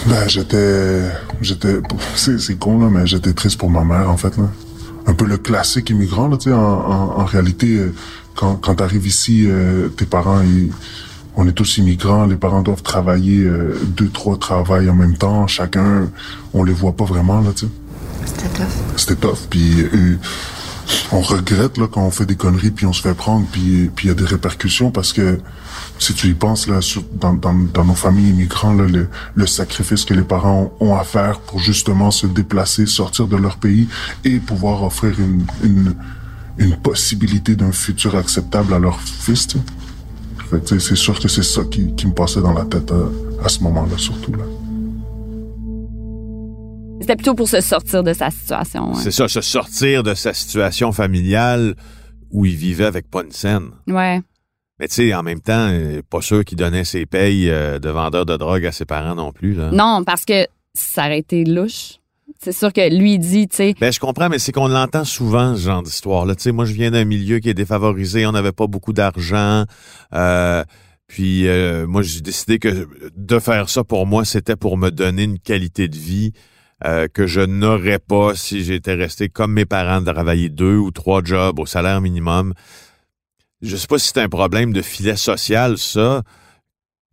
Ben, 0.06 0.28
j'étais, 0.28 1.02
j'étais, 1.42 1.80
c'est, 2.16 2.38
c'est 2.40 2.56
con 2.56 2.80
là, 2.80 2.90
mais 2.92 3.08
j'étais 3.08 3.34
triste 3.34 3.58
pour 3.58 3.70
ma 3.70 3.86
mère 3.86 4.10
en 4.10 4.18
fait 4.18 4.38
là. 4.38 4.50
Un 5.08 5.14
peu 5.14 5.26
le 5.26 5.38
classique 5.38 5.90
immigrant 5.90 6.28
là, 6.28 6.38
tu 6.38 6.50
sais. 6.50 6.54
En, 6.54 6.60
en, 6.60 7.22
en 7.22 7.26
réalité, 7.26 7.80
quand 8.36 8.56
quand 8.56 8.76
t'arrives 8.76 9.08
ici, 9.08 9.46
euh, 9.48 9.90
tes 9.90 10.06
parents, 10.06 10.42
ils, 10.42 10.72
on 11.36 11.48
est 11.48 11.54
tous 11.54 11.78
immigrants, 11.78 12.26
les 12.26 12.36
parents 12.36 12.62
doivent 12.62 12.84
travailler 12.84 13.44
euh, 13.44 13.80
deux, 13.88 14.10
trois 14.10 14.38
travails 14.38 14.90
en 14.90 14.96
même 14.96 15.18
temps, 15.18 15.48
chacun, 15.48 16.10
on 16.54 16.64
les 16.64 16.74
voit 16.74 16.96
pas 16.96 17.06
vraiment 17.06 17.42
là, 17.42 17.52
tu 17.56 17.66
sais. 17.66 17.72
C'était 18.26 18.50
tough. 18.50 18.68
C'était 18.96 19.16
tough, 19.16 19.48
puis 19.50 19.82
euh, 19.82 20.18
on 21.12 21.22
regrette 21.22 21.78
là 21.78 21.88
quand 21.92 22.06
on 22.06 22.12
fait 22.12 22.26
des 22.26 22.36
conneries 22.36 22.72
puis 22.72 22.86
on 22.86 22.94
se 22.94 23.02
fait 23.02 23.14
prendre 23.14 23.46
puis 23.52 23.90
puis 23.96 24.08
il 24.08 24.10
y 24.10 24.12
a 24.12 24.16
des 24.16 24.26
répercussions 24.26 24.92
parce 24.92 25.14
que 25.14 25.40
si 26.00 26.14
tu 26.14 26.28
y 26.28 26.34
penses 26.34 26.68
là 26.68 26.82
sur, 26.82 27.04
dans, 27.14 27.34
dans, 27.34 27.54
dans 27.54 27.86
nos 27.86 27.94
familles 27.94 28.30
immigrants 28.30 28.74
là, 28.74 28.86
le, 28.86 29.08
le 29.36 29.48
sacrifice 29.48 30.06
que 30.06 30.14
les 30.14 30.24
parents 30.24 30.74
ont 30.80 30.96
à 30.96 31.04
faire 31.04 31.40
pour 31.40 31.60
justement 31.60 32.12
se 32.12 32.28
déplacer 32.28 32.86
sortir 32.86 33.28
de 33.28 33.38
leur 33.38 33.58
pays 33.58 33.88
et 34.24 34.40
pouvoir 34.40 34.84
offrir 34.84 35.20
une 35.20 35.46
une, 35.64 35.96
une 36.58 36.76
possibilité 36.78 37.56
d'un 37.56 37.72
futur 37.72 38.16
acceptable 38.16 38.74
à 38.74 38.80
leur 38.80 39.00
fils 39.02 39.48
c'est 40.78 40.96
sûr 40.96 41.20
que 41.20 41.28
c'est 41.28 41.42
ça 41.44 41.64
qui, 41.64 41.96
qui 41.96 42.06
me 42.06 42.14
passait 42.14 42.42
dans 42.42 42.54
la 42.54 42.64
tête 42.66 42.92
à, 42.92 43.46
à 43.46 43.50
ce 43.50 43.62
moment-là 43.64 43.98
surtout 43.98 44.34
là 44.34 44.44
C'était 47.02 47.16
plutôt 47.16 47.34
pour 47.34 47.50
se 47.50 47.60
sortir 47.60 48.04
de 48.04 48.14
sa 48.14 48.30
situation. 48.30 48.92
hein. 48.92 49.00
C'est 49.02 49.12
ça, 49.12 49.28
se 49.28 49.42
sortir 49.42 50.04
de 50.04 50.14
sa 50.14 50.34
situation 50.34 50.92
familiale 50.92 51.76
où 52.32 52.46
il 52.46 52.56
vivait 52.56 52.86
avec 52.86 53.10
pas 53.10 53.24
une 53.24 53.32
scène. 53.32 53.72
Ouais. 53.88 54.22
Mais 54.80 54.88
tu 54.88 54.96
sais, 54.96 55.14
en 55.14 55.22
même 55.24 55.42
temps, 55.42 55.68
euh, 55.70 56.02
pas 56.10 56.22
sûr 56.22 56.46
qu'il 56.46 56.58
donnait 56.58 56.86
ses 56.86 57.06
payes 57.06 57.50
euh, 57.50 57.78
de 57.80 57.90
vendeur 57.90 58.26
de 58.26 58.38
drogue 58.38 58.66
à 58.66 58.72
ses 58.72 58.86
parents 58.86 59.16
non 59.16 59.32
plus. 59.34 59.54
Là. 59.54 59.70
Non, 59.72 60.04
parce 60.06 60.24
que 60.24 60.48
ça 60.74 61.06
aurait 61.06 61.20
été 61.20 61.44
louche. 61.44 61.96
C'est 62.40 62.52
sûr 62.52 62.74
que 62.74 62.94
lui 62.94 63.20
dit, 63.20 63.48
tu 63.48 63.56
sais, 63.58 63.76
Ben, 63.80 63.92
je 63.92 64.00
comprends, 64.00 64.28
mais 64.30 64.40
c'est 64.40 64.52
qu'on 64.52 64.68
l'entend 64.68 65.06
souvent, 65.06 65.56
ce 65.56 65.62
genre 65.62 65.84
d'histoire-là. 65.84 66.36
Tu 66.36 66.44
sais, 66.44 66.52
moi, 66.52 66.66
je 66.66 66.74
viens 66.74 66.92
d'un 66.92 67.06
milieu 67.06 67.40
qui 67.40 67.50
est 67.50 67.54
défavorisé, 67.54 68.26
on 68.26 68.32
n'avait 68.32 68.52
pas 68.52 68.68
beaucoup 68.68 68.94
d'argent. 68.94 69.66
euh, 70.14 70.64
puis, 71.08 71.48
euh, 71.48 71.86
moi, 71.86 72.02
j'ai 72.02 72.22
décidé 72.22 72.60
que 72.60 72.88
de 73.16 73.40
faire 73.40 73.70
ça, 73.70 73.84
pour 73.84 74.08
moi, 74.08 74.26
c'était 74.26 74.56
pour 74.56 74.78
me 74.78 74.90
donner 74.90 75.24
une 75.24 75.38
qualité 75.40 75.88
de 75.88 75.98
vie 75.98 76.32
euh, 76.86 77.08
que 77.08 77.28
je 77.28 77.42
n'aurais 77.42 78.00
pas 78.00 78.36
si 78.36 78.64
j'étais 78.64 78.96
resté 78.96 79.30
comme 79.30 79.54
mes 79.54 79.66
parents, 79.66 80.02
de 80.02 80.12
travailler 80.12 80.50
deux 80.50 80.78
ou 80.78 80.92
trois 80.92 81.22
jobs 81.24 81.60
au 81.60 81.66
salaire 81.66 82.02
minimum. 82.02 82.54
Je 83.62 83.78
sais 83.78 83.88
pas 83.88 84.00
si 84.00 84.08
c'est 84.14 84.22
un 84.22 84.28
problème 84.30 84.74
de 84.74 84.82
filet 84.82 85.16
social, 85.16 85.78
ça, 85.78 86.24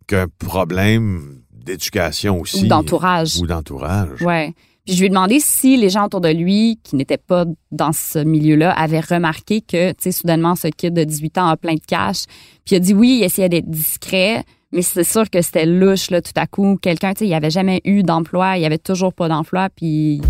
qu'un 0.07 0.27
problème 0.39 1.41
d'éducation 1.51 2.39
aussi. 2.39 2.65
ou 2.65 2.67
d'entourage. 2.67 3.37
Ou 3.39 3.47
d'entourage. 3.47 4.21
Ouais. 4.21 4.53
Puis 4.85 4.95
je 4.95 4.99
lui 4.99 5.05
ai 5.07 5.09
demandé 5.09 5.39
si 5.39 5.77
les 5.77 5.89
gens 5.89 6.05
autour 6.05 6.21
de 6.21 6.29
lui, 6.29 6.79
qui 6.83 6.95
n'étaient 6.95 7.17
pas 7.17 7.45
dans 7.71 7.91
ce 7.91 8.19
milieu-là, 8.19 8.71
avaient 8.71 8.99
remarqué 8.99 9.61
que, 9.61 9.91
tu 9.91 9.95
sais, 9.99 10.11
soudainement, 10.11 10.55
ce 10.55 10.67
kid 10.67 10.93
de 10.93 11.03
18 11.03 11.37
ans 11.37 11.47
a 11.47 11.57
plein 11.57 11.75
de 11.75 11.85
cash. 11.85 12.25
Puis 12.65 12.73
il 12.73 12.77
a 12.77 12.79
dit 12.79 12.93
oui, 12.93 13.19
il 13.19 13.23
essayait 13.23 13.49
d'être 13.49 13.69
discret, 13.69 14.43
mais 14.71 14.81
c'est 14.81 15.03
sûr 15.03 15.29
que 15.29 15.41
c'était 15.41 15.67
louche, 15.67 16.09
là, 16.09 16.21
tout 16.21 16.31
à 16.35 16.47
coup. 16.47 16.77
Quelqu'un, 16.81 17.13
tu 17.13 17.19
sais, 17.19 17.27
il 17.27 17.33
avait 17.33 17.51
jamais 17.51 17.81
eu 17.85 18.01
d'emploi, 18.01 18.57
il 18.57 18.65
avait 18.65 18.79
toujours 18.79 19.13
pas 19.13 19.27
d'emploi, 19.27 19.69
puis... 19.69 20.21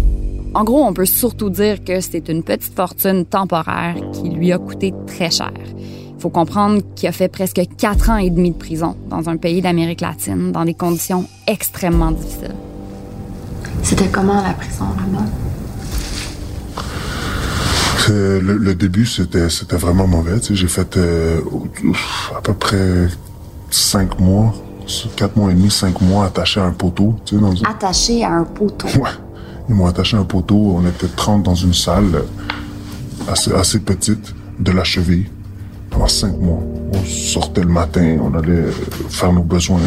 En 0.54 0.66
gros, 0.66 0.84
on 0.84 0.92
peut 0.92 1.06
surtout 1.06 1.50
dire 1.50 1.82
que 1.82 2.02
c'était 2.02 2.30
une 2.30 2.44
petite 2.44 2.74
fortune 2.74 3.26
temporaire 3.26 3.96
qui 4.12 4.30
lui 4.30 4.52
a 4.52 4.58
coûté 4.58 4.94
très 5.08 5.32
cher. 5.32 5.54
Il 5.78 6.20
faut 6.20 6.30
comprendre 6.30 6.82
qu'il 6.94 7.08
a 7.08 7.14
fait 7.14 7.30
presque 7.30 7.62
quatre 7.78 8.10
ans 8.10 8.18
et 8.18 8.30
demi 8.30 8.52
de 8.52 8.58
prison 8.58 8.98
dans 9.10 9.30
un 9.30 9.38
pays 9.38 9.62
d'Amérique 9.62 10.02
latine, 10.02 10.52
dans 10.52 10.66
des 10.66 10.74
conditions 10.74 11.26
extrêmement 11.48 12.12
difficiles. 12.12 12.54
C'était 13.84 14.08
comment 14.08 14.42
la 14.42 14.54
prison 14.54 14.86
là-bas? 14.98 15.26
Le, 18.10 18.40
le 18.58 18.76
début, 18.76 19.06
c'était 19.06 19.50
c'était 19.50 19.78
vraiment 19.78 20.08
mauvais. 20.08 20.40
tu 20.40 20.48
sais. 20.48 20.56
J'ai 20.56 20.68
fait 20.68 20.98
euh, 20.98 21.40
à 22.38 22.42
peu 22.42 22.54
près 22.54 23.08
cinq 23.70 24.20
mois, 24.20 24.54
quatre 25.16 25.38
mois 25.38 25.52
et 25.52 25.54
demi, 25.54 25.70
cinq 25.72 26.02
mois 26.02 26.26
attaché 26.26 26.60
à 26.60 26.66
un 26.66 26.72
poteau. 26.72 27.16
Tu 27.26 27.36
sais, 27.36 27.42
dans 27.42 27.54
une... 27.56 27.66
Attaché 27.66 28.24
à 28.24 28.32
un 28.32 28.44
poteau. 28.44 28.88
Ouais. 29.00 29.10
Ils 29.70 29.76
m'ont 29.76 29.86
attaché 29.86 30.18
à 30.18 30.20
un 30.20 30.26
poteau. 30.26 30.76
On 30.78 30.86
était 30.86 31.08
30 31.08 31.44
dans 31.44 31.56
une 31.56 31.74
salle 31.74 32.24
assez, 33.32 33.54
assez 33.54 33.80
petite, 33.80 34.34
de 34.60 34.72
la 34.72 34.84
cheville, 34.84 35.28
cinq 36.08 36.38
mois. 36.38 36.62
On 36.94 37.06
sortait 37.06 37.62
le 37.62 37.70
matin, 37.70 38.18
on 38.22 38.38
allait 38.38 38.52
euh, 38.52 38.72
faire 39.10 39.32
nos 39.32 39.44
besoins, 39.44 39.80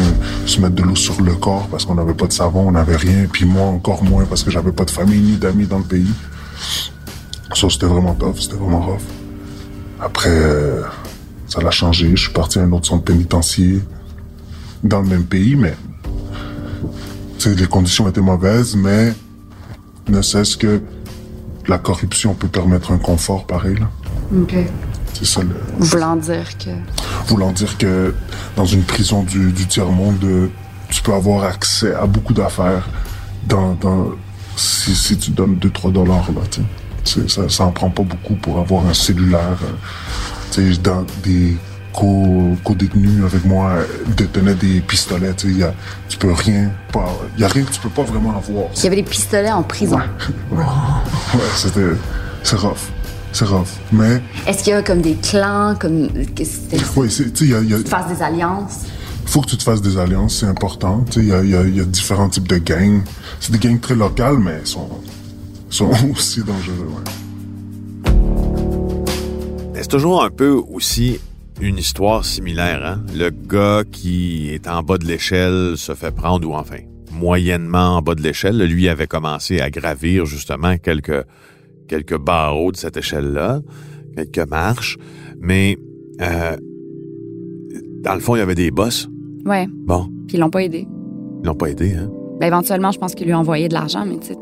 se 0.45 0.59
mettre 0.59 0.75
de 0.75 0.83
l'eau 0.83 0.95
sur 0.95 1.21
le 1.21 1.33
corps 1.35 1.67
parce 1.69 1.85
qu'on 1.85 1.95
n'avait 1.95 2.13
pas 2.13 2.27
de 2.27 2.33
savon, 2.33 2.67
on 2.67 2.71
n'avait 2.71 2.95
rien. 2.95 3.25
Puis 3.31 3.45
moi, 3.45 3.65
encore 3.65 4.03
moins 4.03 4.25
parce 4.25 4.43
que 4.43 4.51
j'avais 4.51 4.71
pas 4.71 4.85
de 4.85 4.91
famille 4.91 5.21
ni 5.21 5.37
d'amis 5.37 5.67
dans 5.67 5.79
le 5.79 5.83
pays. 5.83 6.11
Ça, 7.53 7.69
c'était 7.69 7.85
vraiment 7.85 8.15
tough, 8.15 8.37
c'était 8.39 8.55
vraiment 8.55 8.81
rough. 8.81 9.01
Après, 10.01 10.29
euh, 10.29 10.81
ça 11.47 11.61
l'a 11.61 11.71
changé. 11.71 12.11
Je 12.15 12.23
suis 12.23 12.33
parti 12.33 12.59
à 12.59 12.63
un 12.63 12.71
autre 12.71 12.87
centre 12.87 13.03
pénitentiaire 13.03 13.81
dans 14.83 15.01
le 15.01 15.07
même 15.07 15.25
pays, 15.25 15.55
mais 15.55 15.73
les 17.45 17.67
conditions 17.67 18.09
étaient 18.09 18.21
mauvaises, 18.21 18.75
mais 18.75 19.13
ne 20.07 20.21
cesse 20.21 20.55
que 20.55 20.81
la 21.67 21.77
corruption 21.77 22.33
peut 22.33 22.47
permettre 22.47 22.91
un 22.91 22.97
confort 22.97 23.45
pareil. 23.45 23.75
Là. 23.75 23.89
C'est 25.25 25.39
ça 25.39 25.41
le. 25.41 25.55
Voulant 25.79 26.15
dire 26.15 26.57
que. 26.57 26.69
Voulant 27.27 27.51
dire 27.51 27.77
que 27.77 28.13
dans 28.55 28.65
une 28.65 28.83
prison 28.83 29.23
du, 29.23 29.51
du 29.51 29.65
tiers-monde, 29.65 30.23
euh, 30.23 30.47
tu 30.89 31.01
peux 31.01 31.13
avoir 31.13 31.43
accès 31.45 31.93
à 31.95 32.05
beaucoup 32.05 32.33
d'affaires 32.33 32.87
dans, 33.47 33.73
dans, 33.73 34.09
si, 34.55 34.95
si 34.95 35.17
tu 35.17 35.31
donnes 35.31 35.55
2-3 35.55 35.91
dollars. 35.91 36.27
Là, 36.35 36.41
tu 36.51 36.61
sais. 37.03 37.27
Ça, 37.27 37.49
ça 37.49 37.63
en 37.65 37.71
prend 37.71 37.89
pas 37.89 38.03
beaucoup 38.03 38.35
pour 38.35 38.59
avoir 38.59 38.85
un 38.85 38.93
cellulaire. 38.93 39.57
euh, 39.63 39.71
tu 40.51 40.73
sais, 40.75 40.79
dans 40.81 41.03
des 41.23 41.57
co- 41.91 42.55
co-détenus 42.63 43.23
avec 43.25 43.45
moi 43.45 43.77
détenaient 44.15 44.53
des 44.55 44.79
pistolets. 44.81 45.33
Tu 45.33 45.51
sais, 45.53 45.59
y 45.59 45.63
a- 45.63 45.73
tu 46.07 46.17
peux 46.19 46.31
rien, 46.33 46.69
pas, 46.93 47.09
y 47.37 47.43
a 47.43 47.47
rien 47.47 47.63
que 47.63 47.71
tu 47.71 47.79
peux 47.79 47.89
pas 47.89 48.03
vraiment 48.03 48.37
avoir. 48.37 48.65
Il 48.77 48.83
y 48.83 48.87
avait 48.87 48.95
des 48.97 49.03
pistolets 49.03 49.51
en 49.51 49.63
prison. 49.63 49.97
Ouais, 50.51 50.63
c'était, 51.55 51.93
c'est 52.43 52.57
rough. 52.57 52.91
C'est 53.35 53.43
rough. 53.43 53.67
Mais, 53.91 54.21
Est-ce 54.47 54.63
qu'il 54.63 54.71
y 54.71 54.75
a 54.77 54.81
comme 54.81 55.01
des 55.01 55.15
clans, 55.15 55.75
comme. 55.77 56.07
oui, 56.95 57.11
c'est, 57.11 57.33
tu 57.33 57.49
sais, 57.49 57.61
il 57.61 57.69
y 57.69 57.73
a, 57.73 57.77
fasses 57.79 58.07
des 58.07 58.23
alliances? 58.23 58.85
faut 59.25 59.41
que 59.41 59.47
tu 59.47 59.57
te 59.57 59.63
fasses 59.63 59.81
des 59.81 59.97
alliances, 59.97 60.37
c'est 60.37 60.45
important. 60.45 61.03
Tu 61.11 61.19
sais, 61.19 61.19
il 61.19 61.25
y 61.25 61.51
y, 61.51 61.55
a, 61.55 61.63
il 61.63 61.75
y 61.75 61.81
a 61.81 61.83
différents 61.83 62.29
types 62.29 62.47
de 62.47 62.59
gangs. 62.59 63.01
C'est 63.41 63.51
des 63.51 63.57
gangs 63.57 63.81
très 63.81 63.95
locales, 63.95 64.37
mais 64.37 64.59
ils 64.61 64.67
sont, 64.67 64.87
sont 65.69 65.91
aussi 66.13 66.43
dangereux, 66.43 66.87
ouais. 66.87 68.13
C'est 69.81 69.89
toujours 69.89 70.23
un 70.23 70.29
peu 70.29 70.51
aussi 70.51 71.19
une 71.59 71.77
histoire 71.77 72.23
similaire. 72.23 72.85
Hein? 72.85 73.01
Le 73.13 73.31
gars 73.31 73.83
qui 73.91 74.49
est 74.51 74.65
en 74.69 74.81
bas 74.81 74.97
de 74.97 75.07
l'échelle 75.07 75.73
se 75.75 75.93
fait 75.93 76.15
prendre, 76.15 76.47
ou 76.47 76.55
enfin, 76.55 76.77
moyennement 77.11 77.97
en 77.97 78.01
bas 78.01 78.15
de 78.15 78.21
l'échelle. 78.21 78.63
Lui 78.63 78.87
avait 78.87 79.07
commencé 79.07 79.59
à 79.59 79.69
gravir 79.69 80.25
justement 80.25 80.77
quelques, 80.77 81.25
quelques 81.87 82.17
barreaux 82.17 82.71
de 82.71 82.77
cette 82.77 82.97
échelle-là, 82.97 83.61
quelques 84.15 84.49
marches. 84.49 84.97
Mais 85.39 85.77
euh, 86.21 86.57
dans 88.01 88.13
le 88.13 88.19
fond, 88.19 88.35
il 88.35 88.39
y 88.39 88.41
avait 88.41 88.55
des 88.55 88.71
boss. 88.71 89.09
Ouais. 89.45 89.67
Bon, 89.71 90.07
Puis 90.27 90.37
ils 90.37 90.39
l'ont 90.39 90.49
pas 90.49 90.63
aidé. 90.63 90.87
ils 91.41 91.45
l'ont 91.47 91.55
pas 91.55 91.67
aidé. 91.69 91.93
Hein? 91.95 92.09
Ben, 92.39 92.47
éventuellement, 92.47 92.91
je 92.91 92.99
pense 92.99 93.15
qu'ils 93.15 93.27
lui 93.27 93.33
ont 93.33 93.39
envoyé 93.39 93.67
de 93.69 93.73
l'argent, 93.73 94.05
mais 94.05 94.17
tu 94.19 94.27
sais, 94.27 94.35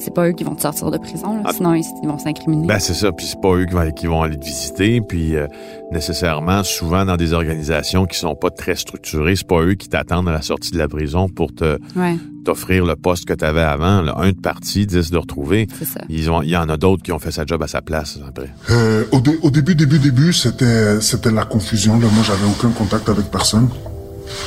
c'est 0.00 0.12
pas 0.14 0.28
eux 0.28 0.32
qui 0.32 0.44
vont 0.44 0.54
te 0.54 0.62
sortir 0.62 0.90
de 0.90 0.98
prison, 0.98 1.36
là. 1.36 1.42
Ah. 1.44 1.52
sinon 1.54 1.74
ils, 1.74 1.84
ils 2.02 2.08
vont 2.08 2.18
s'incriminer. 2.18 2.66
Ben 2.66 2.78
c'est 2.78 2.94
ça, 2.94 3.12
puis 3.12 3.26
c'est 3.26 3.40
pas 3.40 3.54
eux 3.54 3.66
qui 3.66 3.74
vont, 3.74 3.90
qui 3.92 4.06
vont 4.06 4.22
aller 4.22 4.38
te 4.38 4.44
visiter, 4.44 5.00
puis 5.00 5.36
euh, 5.36 5.46
nécessairement, 5.92 6.62
souvent 6.64 7.04
dans 7.04 7.16
des 7.16 7.32
organisations 7.32 8.06
qui 8.06 8.18
sont 8.18 8.34
pas 8.34 8.50
très 8.50 8.76
structurées, 8.76 9.36
c'est 9.36 9.46
pas 9.46 9.60
eux 9.62 9.74
qui 9.74 9.88
t'attendent 9.88 10.28
à 10.28 10.32
la 10.32 10.42
sortie 10.42 10.70
de 10.72 10.78
la 10.78 10.88
prison 10.88 11.28
pour 11.28 11.54
te 11.54 11.78
ouais, 11.96 12.16
t'offrir 12.44 12.84
le 12.86 12.96
poste 12.96 13.26
que 13.26 13.34
tu 13.34 13.44
avais 13.44 13.60
avant, 13.60 14.00
là. 14.02 14.14
un 14.16 14.30
de 14.32 14.40
parti, 14.40 14.86
dix 14.86 15.10
de 15.10 15.18
retrouver. 15.18 15.66
c'est 15.78 15.84
ça. 15.86 16.00
Ils 16.08 16.30
ont, 16.30 16.42
il 16.42 16.50
y 16.50 16.56
en 16.56 16.68
a 16.68 16.76
d'autres 16.76 17.02
qui 17.02 17.12
ont 17.12 17.18
fait 17.18 17.32
sa 17.32 17.44
job 17.44 17.62
à 17.62 17.66
sa 17.66 17.82
place 17.82 18.18
après. 18.26 18.50
Euh, 18.70 19.04
au, 19.12 19.20
dé- 19.20 19.38
au 19.42 19.50
début, 19.50 19.74
début, 19.74 19.98
début, 19.98 20.32
c'était, 20.32 21.00
c'était 21.00 21.30
la 21.30 21.44
confusion. 21.44 21.94
Là. 21.98 22.06
Moi, 22.12 22.24
j'avais 22.26 22.46
aucun 22.50 22.70
contact 22.70 23.08
avec 23.08 23.26
personne. 23.30 23.68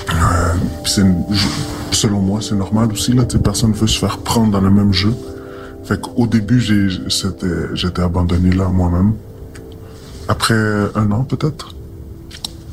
Euh, 0.10 0.54
je- 1.32 1.48
selon 1.92 2.20
moi, 2.20 2.39
c'est 2.42 2.56
normal 2.56 2.92
aussi. 2.92 3.13
Là, 3.13 3.24
personne 3.44 3.74
veut 3.74 3.88
se 3.88 4.00
faire 4.00 4.18
prendre 4.20 4.52
dans 4.52 4.62
le 4.62 4.72
même 4.72 4.94
jeu. 4.94 5.13
Fait 5.84 6.00
qu'au 6.00 6.28
début, 6.28 6.60
j'étais 6.60 8.02
abandonné 8.02 8.52
là 8.52 8.69
moi-même. 8.69 9.13
Après 10.28 10.54
un 10.96 11.12
an, 11.12 11.24
peut-être, 11.24 11.76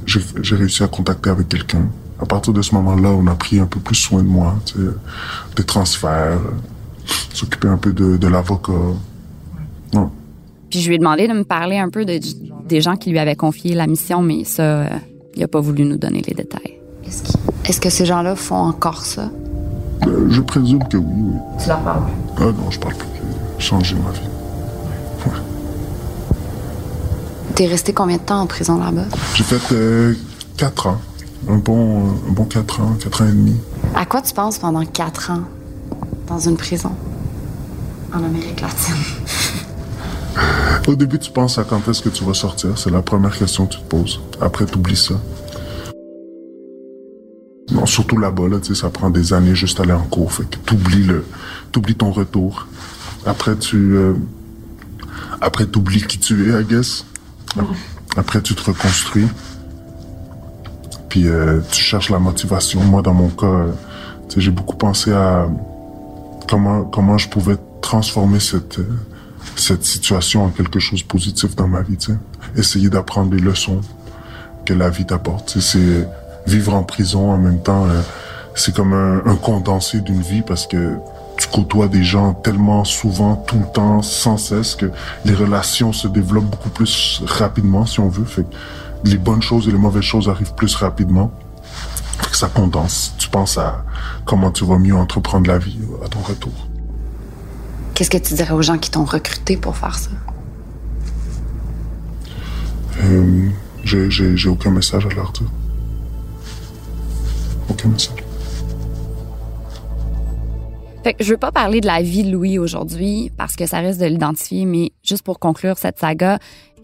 j'ai, 0.06 0.56
réussi 0.56 0.82
à 0.82 0.88
contacter 0.88 1.30
avec 1.30 1.48
quelqu'un. 1.48 1.88
À 2.20 2.26
partir 2.26 2.52
de 2.52 2.62
ce 2.62 2.74
moment-là, 2.76 3.10
on 3.10 3.26
a 3.26 3.34
pris 3.34 3.58
un 3.58 3.66
peu 3.66 3.80
plus 3.80 3.94
soin 3.94 4.22
de 4.22 4.28
moi, 4.28 4.56
tu 4.66 4.74
sais, 4.74 4.80
des 5.56 5.64
transferts, 5.64 6.38
s'occuper 7.32 7.68
un 7.68 7.78
peu 7.78 7.92
de, 7.92 8.16
de 8.16 8.28
l'avocat. 8.28 8.72
Ouais. 9.94 10.06
Puis 10.70 10.80
je 10.80 10.88
lui 10.88 10.96
ai 10.96 10.98
demandé 10.98 11.26
de 11.26 11.32
me 11.32 11.42
parler 11.42 11.78
un 11.78 11.88
peu 11.88 12.04
de, 12.04 12.20
des 12.68 12.80
gens 12.80 12.96
qui 12.96 13.10
lui 13.10 13.18
avaient 13.18 13.36
confié 13.36 13.74
la 13.74 13.86
mission, 13.86 14.22
mais 14.22 14.44
ça, 14.44 14.62
euh, 14.62 14.88
il 15.34 15.42
a 15.42 15.48
pas 15.48 15.60
voulu 15.60 15.84
nous 15.84 15.96
donner 15.96 16.22
les 16.26 16.34
détails. 16.34 16.78
Est-ce, 17.64 17.80
que 17.80 17.90
ces 17.90 18.06
gens-là 18.06 18.36
font 18.36 18.56
encore 18.56 19.04
ça? 19.04 19.30
Euh, 20.06 20.26
je 20.30 20.40
présume 20.40 20.86
que 20.88 20.96
oui, 20.96 21.04
oui. 21.08 21.38
Tu 21.60 21.68
leur 21.68 21.80
parles 21.80 22.04
plus? 22.04 22.29
Ah 22.40 22.44
non, 22.44 22.70
je 22.70 22.78
parle 22.78 22.94
plus. 22.94 23.08
Changé 23.58 23.94
ma 23.96 24.10
vie. 24.12 24.20
T'es 27.54 27.66
resté 27.66 27.92
combien 27.92 28.16
de 28.16 28.22
temps 28.22 28.40
en 28.40 28.46
prison 28.46 28.78
là-bas? 28.78 29.04
J'ai 29.34 29.44
fait 29.44 29.60
euh, 29.72 30.14
4 30.56 30.86
ans. 30.86 30.98
Un 31.48 31.56
bon, 31.56 32.08
un 32.28 32.32
bon 32.32 32.44
4 32.44 32.80
ans, 32.80 32.96
4 32.98 33.22
ans 33.22 33.26
et 33.26 33.32
demi. 33.32 33.56
À 33.94 34.06
quoi 34.06 34.22
tu 34.22 34.32
penses 34.32 34.58
pendant 34.58 34.84
quatre 34.86 35.30
ans 35.30 35.42
dans 36.26 36.38
une 36.38 36.56
prison 36.56 36.92
en 38.14 38.24
Amérique 38.24 38.62
latine? 38.62 38.94
Au 40.86 40.94
début, 40.94 41.18
tu 41.18 41.30
penses 41.30 41.58
à 41.58 41.64
quand 41.64 41.86
est-ce 41.88 42.00
que 42.00 42.08
tu 42.08 42.24
vas 42.24 42.32
sortir? 42.34 42.78
C'est 42.78 42.90
la 42.90 43.02
première 43.02 43.36
question 43.36 43.66
que 43.66 43.74
tu 43.74 43.80
te 43.80 43.84
poses. 43.84 44.20
Après, 44.40 44.64
tu 44.64 44.76
oublies 44.78 44.96
ça. 44.96 45.14
Surtout 47.90 48.18
là-bas, 48.18 48.48
là, 48.48 48.60
tu 48.60 48.74
sais, 48.74 48.80
ça 48.80 48.88
prend 48.88 49.10
des 49.10 49.32
années 49.32 49.56
juste 49.56 49.80
aller 49.80 49.92
en 49.92 50.04
cours. 50.04 50.32
Fait 50.32 50.48
que 50.48 50.56
t'oublies 50.58 51.02
le, 51.02 51.24
t'oublies 51.72 51.96
ton 51.96 52.12
retour. 52.12 52.68
Après, 53.26 53.56
tu, 53.56 53.76
euh, 53.76 54.14
après, 55.40 55.66
t'oublies 55.66 56.02
qui 56.02 56.18
tu 56.18 56.52
es, 56.52 56.60
I 56.60 56.64
guess. 56.64 57.04
Après, 58.16 58.40
tu 58.42 58.54
te 58.54 58.62
reconstruis. 58.62 59.26
Puis, 61.08 61.26
euh, 61.26 61.60
tu 61.72 61.82
cherches 61.82 62.10
la 62.10 62.20
motivation. 62.20 62.80
Moi, 62.80 63.02
dans 63.02 63.14
mon 63.14 63.28
cas, 63.28 63.46
euh, 63.46 63.72
tu 64.28 64.36
sais, 64.36 64.40
j'ai 64.40 64.50
beaucoup 64.52 64.76
pensé 64.76 65.12
à 65.12 65.48
comment, 66.48 66.84
comment 66.84 67.18
je 67.18 67.28
pouvais 67.28 67.56
transformer 67.80 68.38
cette, 68.38 68.78
euh, 68.78 68.86
cette 69.56 69.84
situation 69.84 70.44
en 70.44 70.50
quelque 70.50 70.78
chose 70.78 71.02
de 71.02 71.08
positif 71.08 71.56
dans 71.56 71.66
ma 71.66 71.82
vie, 71.82 71.96
tu 71.96 72.12
sais. 72.12 72.18
Essayer 72.56 72.88
d'apprendre 72.88 73.34
les 73.34 73.40
leçons 73.40 73.80
que 74.64 74.74
la 74.74 74.90
vie 74.90 75.04
t'apporte. 75.04 75.58
C'est 75.58 76.06
vivre 76.46 76.74
en 76.74 76.82
prison 76.82 77.30
en 77.30 77.38
même 77.38 77.60
temps, 77.60 77.86
euh, 77.86 78.00
c'est 78.54 78.74
comme 78.74 78.92
un, 78.92 79.22
un 79.26 79.36
condensé 79.36 80.00
d'une 80.00 80.20
vie 80.20 80.42
parce 80.42 80.66
que 80.66 80.96
tu 81.40 81.48
côtoies 81.48 81.88
des 81.88 82.04
gens 82.04 82.34
tellement 82.34 82.84
souvent, 82.84 83.36
tout 83.36 83.58
le 83.58 83.72
temps, 83.72 84.02
sans 84.02 84.36
cesse, 84.36 84.74
que 84.74 84.90
les 85.24 85.34
relations 85.34 85.92
se 85.92 86.06
développent 86.06 86.50
beaucoup 86.50 86.68
plus 86.68 87.22
rapidement, 87.24 87.86
si 87.86 87.98
on 88.00 88.08
veut. 88.08 88.26
Fait 88.26 88.42
que 88.42 88.54
les 89.04 89.16
bonnes 89.16 89.42
choses 89.42 89.66
et 89.66 89.72
les 89.72 89.78
mauvaises 89.78 90.02
choses 90.02 90.28
arrivent 90.28 90.54
plus 90.54 90.74
rapidement. 90.74 91.30
Fait 92.20 92.30
que 92.30 92.36
ça 92.36 92.48
condense. 92.48 93.14
Tu 93.16 93.28
penses 93.28 93.56
à 93.56 93.84
comment 94.26 94.50
tu 94.50 94.64
vas 94.64 94.78
mieux 94.78 94.94
entreprendre 94.94 95.48
la 95.48 95.58
vie 95.58 95.78
à 96.04 96.08
ton 96.08 96.20
retour. 96.20 96.52
Qu'est-ce 97.94 98.10
que 98.10 98.18
tu 98.18 98.34
dirais 98.34 98.52
aux 98.52 98.62
gens 98.62 98.78
qui 98.78 98.90
t'ont 98.90 99.04
recruté 99.04 99.56
pour 99.56 99.76
faire 99.76 99.98
ça? 99.98 100.10
Euh, 103.02 103.48
j'ai, 103.84 104.48
aucun 104.48 104.70
message 104.70 105.06
à 105.06 105.14
leur 105.14 105.32
dire. 105.32 105.46
Aucun 107.70 107.88
message. 107.88 108.24
Fait 111.02 111.14
que 111.14 111.24
je 111.24 111.30
veux 111.30 111.38
pas 111.38 111.50
parler 111.50 111.80
de 111.80 111.86
la 111.86 112.02
vie 112.02 112.24
de 112.24 112.30
Louis 112.30 112.58
aujourd'hui 112.58 113.32
parce 113.38 113.56
que 113.56 113.66
ça 113.66 113.78
risque 113.78 114.00
de 114.00 114.06
l'identifier, 114.06 114.66
mais 114.66 114.90
juste 115.02 115.22
pour 115.22 115.38
conclure 115.38 115.78
cette 115.78 115.98
saga, 115.98 116.38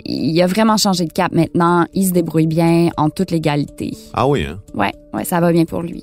il 0.06 0.40
a 0.40 0.46
vraiment 0.46 0.78
changé 0.78 1.04
de 1.04 1.12
cap 1.12 1.32
maintenant. 1.32 1.86
Il 1.92 2.06
se 2.06 2.12
débrouille 2.12 2.46
bien 2.46 2.88
en 2.96 3.10
toute 3.10 3.30
légalité. 3.30 3.94
Ah 4.14 4.26
oui, 4.26 4.44
hein? 4.44 4.58
Ouais, 4.74 4.94
ouais, 5.12 5.24
ça 5.24 5.40
va 5.40 5.52
bien 5.52 5.66
pour 5.66 5.82
lui. 5.82 6.02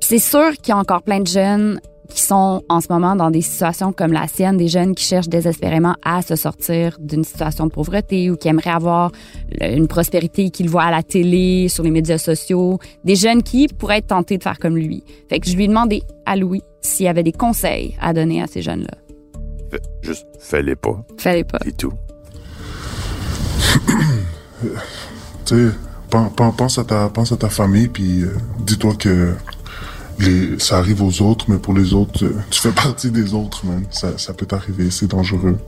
C'est 0.00 0.18
sûr 0.18 0.52
qu'il 0.58 0.74
y 0.74 0.76
a 0.76 0.78
encore 0.78 1.02
plein 1.02 1.20
de 1.20 1.26
jeunes 1.26 1.80
qui 2.12 2.22
sont 2.22 2.62
en 2.68 2.80
ce 2.80 2.86
moment 2.90 3.16
dans 3.16 3.30
des 3.30 3.40
situations 3.40 3.92
comme 3.92 4.12
la 4.12 4.26
sienne, 4.28 4.56
des 4.56 4.68
jeunes 4.68 4.94
qui 4.94 5.04
cherchent 5.04 5.28
désespérément 5.28 5.94
à 6.04 6.22
se 6.22 6.36
sortir 6.36 6.96
d'une 7.00 7.24
situation 7.24 7.66
de 7.66 7.70
pauvreté 7.72 8.30
ou 8.30 8.36
qui 8.36 8.48
aimeraient 8.48 8.70
avoir 8.70 9.10
une 9.60 9.88
prospérité 9.88 10.50
qu'ils 10.50 10.68
voient 10.68 10.84
à 10.84 10.90
la 10.90 11.02
télé, 11.02 11.68
sur 11.68 11.82
les 11.84 11.90
médias 11.90 12.18
sociaux, 12.18 12.78
des 13.04 13.16
jeunes 13.16 13.42
qui 13.42 13.68
pourraient 13.68 13.98
être 13.98 14.08
tentés 14.08 14.38
de 14.38 14.42
faire 14.42 14.58
comme 14.58 14.76
lui. 14.76 15.02
Fait 15.28 15.40
que 15.40 15.48
je 15.48 15.56
lui 15.56 15.64
ai 15.64 15.68
demandé 15.68 16.02
à 16.26 16.36
Louis 16.36 16.62
s'il 16.80 17.06
y 17.06 17.08
avait 17.08 17.22
des 17.22 17.32
conseils 17.32 17.96
à 18.00 18.12
donner 18.12 18.42
à 18.42 18.46
ces 18.46 18.62
jeunes-là. 18.62 18.98
Fais- 19.70 19.80
juste 20.02 20.26
fais-les 20.38 20.76
pas, 20.76 21.04
Fallait 21.18 21.44
pas. 21.44 21.58
c'est 21.64 21.76
tout. 21.76 21.92
Tu 25.44 25.56
sais, 25.56 25.70
pen- 26.08 26.30
pen- 26.36 26.52
pense 26.56 26.78
à 26.78 26.84
ta, 26.84 27.08
pense 27.08 27.32
à 27.32 27.36
ta 27.36 27.48
famille, 27.48 27.88
puis 27.88 28.22
euh, 28.22 28.36
dis-toi 28.60 28.94
que 28.94 29.34
ça 30.58 30.78
arrive 30.78 31.02
aux 31.02 31.22
autres, 31.22 31.46
mais 31.48 31.58
pour 31.58 31.74
les 31.74 31.94
autres, 31.94 32.24
euh, 32.24 32.34
tu 32.50 32.60
fais 32.60 32.72
partie 32.72 33.10
des 33.10 33.34
autres, 33.34 33.64
man. 33.66 33.84
Ça, 33.90 34.18
ça 34.18 34.32
peut 34.32 34.46
t'arriver, 34.46 34.90
c'est 34.90 35.08
dangereux. 35.08 35.58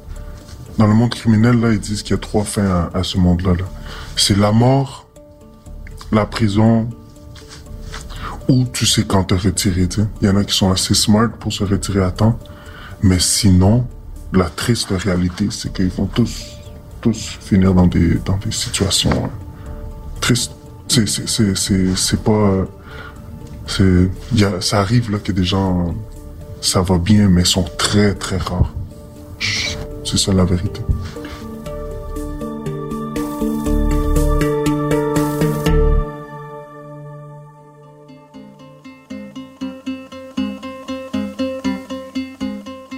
Dans 0.78 0.86
le 0.86 0.94
monde 0.94 1.10
criminel, 1.10 1.60
là, 1.60 1.72
ils 1.72 1.80
disent 1.80 2.02
qu'il 2.02 2.12
y 2.12 2.18
a 2.18 2.20
trois 2.20 2.44
fins 2.44 2.90
à, 2.92 3.02
ce 3.02 3.16
monde-là. 3.18 3.54
Là. 3.54 3.64
C'est 4.16 4.36
la 4.36 4.52
mort, 4.52 5.06
la 6.10 6.26
prison, 6.26 6.88
ou 8.48 8.64
tu 8.72 8.84
sais 8.84 9.04
quand 9.04 9.24
te 9.24 9.34
retirer. 9.34 9.88
Il 10.20 10.28
y 10.28 10.30
en 10.30 10.36
a 10.36 10.44
qui 10.44 10.54
sont 10.54 10.70
assez 10.70 10.94
smart 10.94 11.30
pour 11.38 11.52
se 11.52 11.64
retirer 11.64 12.02
à 12.02 12.10
temps, 12.10 12.38
mais 13.02 13.20
sinon, 13.20 13.86
la 14.32 14.50
triste 14.50 14.88
réalité, 14.90 15.48
c'est 15.50 15.72
qu'ils 15.72 15.88
vont 15.88 16.06
tous, 16.06 16.56
tous 17.00 17.38
finir 17.40 17.72
dans 17.74 17.86
des, 17.86 18.16
dans 18.24 18.36
des 18.38 18.52
situations 18.52 19.10
euh, 19.10 20.20
tristes. 20.20 20.52
C'est, 20.88 22.22
pas, 22.22 22.66
y 24.34 24.44
a, 24.44 24.60
ça 24.60 24.80
arrive 24.80 25.10
là 25.10 25.18
que 25.18 25.32
des 25.32 25.44
gens, 25.44 25.94
ça 26.60 26.82
va 26.82 26.98
bien, 26.98 27.28
mais 27.28 27.44
sont 27.44 27.64
très 27.78 28.14
très 28.14 28.36
rares. 28.36 28.72
C'est 30.04 30.18
ça 30.18 30.32
la 30.32 30.44
vérité. 30.44 30.80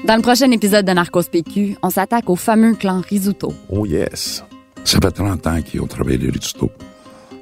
Dans 0.06 0.14
le 0.14 0.22
prochain 0.22 0.48
épisode 0.52 0.86
de 0.86 0.92
Narcos 0.92 1.24
PQ, 1.24 1.78
on 1.82 1.90
s'attaque 1.90 2.30
au 2.30 2.36
fameux 2.36 2.74
clan 2.74 3.00
Risuto. 3.00 3.52
Oh 3.68 3.84
yes. 3.84 4.44
Ça 4.84 4.98
fait 5.02 5.10
30 5.10 5.44
ans 5.48 5.60
qu'ils 5.62 5.80
ont 5.80 5.88
travaillé 5.88 6.16
les 6.16 6.30
Rizzuto. 6.30 6.70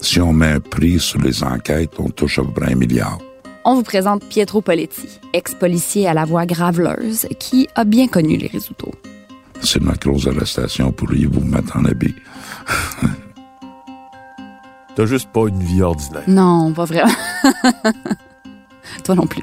Si 0.04 0.20
on 0.20 0.34
met 0.34 0.48
un 0.48 0.60
prix 0.60 1.00
sur 1.00 1.18
les 1.18 1.42
enquêtes, 1.42 1.98
on 1.98 2.10
touche 2.10 2.38
à 2.38 2.42
peu 2.42 2.52
près 2.52 2.72
un 2.72 2.76
milliard. 2.76 3.18
On 3.64 3.74
vous 3.74 3.82
présente 3.82 4.22
Pietro 4.28 4.60
Poletti, 4.60 5.18
ex-policier 5.32 6.06
à 6.06 6.12
la 6.12 6.26
voix 6.26 6.44
graveleuse, 6.44 7.26
qui 7.40 7.68
a 7.74 7.84
bien 7.84 8.06
connu 8.06 8.36
les 8.36 8.48
Risuto. 8.48 8.90
C'est 9.62 9.80
notre 9.80 10.06
grosse 10.06 10.26
arrestation. 10.26 10.92
Pourriez-vous 10.92 11.40
vous 11.40 11.46
mettre 11.46 11.78
en 11.78 11.86
habit? 11.86 12.14
T'as 14.94 15.06
juste 15.06 15.30
pas 15.32 15.48
une 15.48 15.62
vie 15.62 15.80
ordinaire. 15.80 16.24
Non, 16.28 16.74
pas 16.74 16.84
vraiment. 16.84 17.10
Toi 19.04 19.14
non 19.14 19.26
plus. 19.26 19.42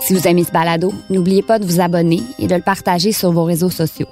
Si 0.00 0.14
vous 0.14 0.26
aimez 0.26 0.44
ce 0.44 0.52
balado, 0.52 0.94
n'oubliez 1.10 1.42
pas 1.42 1.58
de 1.58 1.66
vous 1.66 1.82
abonner 1.82 2.22
et 2.38 2.46
de 2.46 2.54
le 2.54 2.62
partager 2.62 3.12
sur 3.12 3.30
vos 3.30 3.44
réseaux 3.44 3.68
sociaux. 3.68 4.08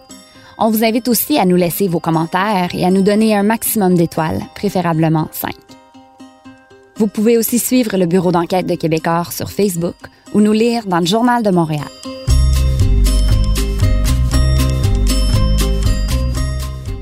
On 0.60 0.70
vous 0.70 0.82
invite 0.82 1.06
aussi 1.06 1.38
à 1.38 1.44
nous 1.44 1.54
laisser 1.54 1.86
vos 1.86 2.00
commentaires 2.00 2.70
et 2.74 2.84
à 2.84 2.90
nous 2.90 3.02
donner 3.02 3.36
un 3.36 3.44
maximum 3.44 3.94
d'étoiles, 3.94 4.40
préférablement 4.56 5.28
5. 5.30 5.52
Vous 6.96 7.06
pouvez 7.06 7.38
aussi 7.38 7.60
suivre 7.60 7.96
le 7.96 8.06
Bureau 8.06 8.32
d'enquête 8.32 8.66
de 8.66 8.74
Québécois 8.74 9.22
sur 9.30 9.52
Facebook 9.52 9.94
ou 10.34 10.40
nous 10.40 10.52
lire 10.52 10.86
dans 10.86 10.98
le 10.98 11.06
Journal 11.06 11.44
de 11.44 11.50
Montréal. 11.50 11.86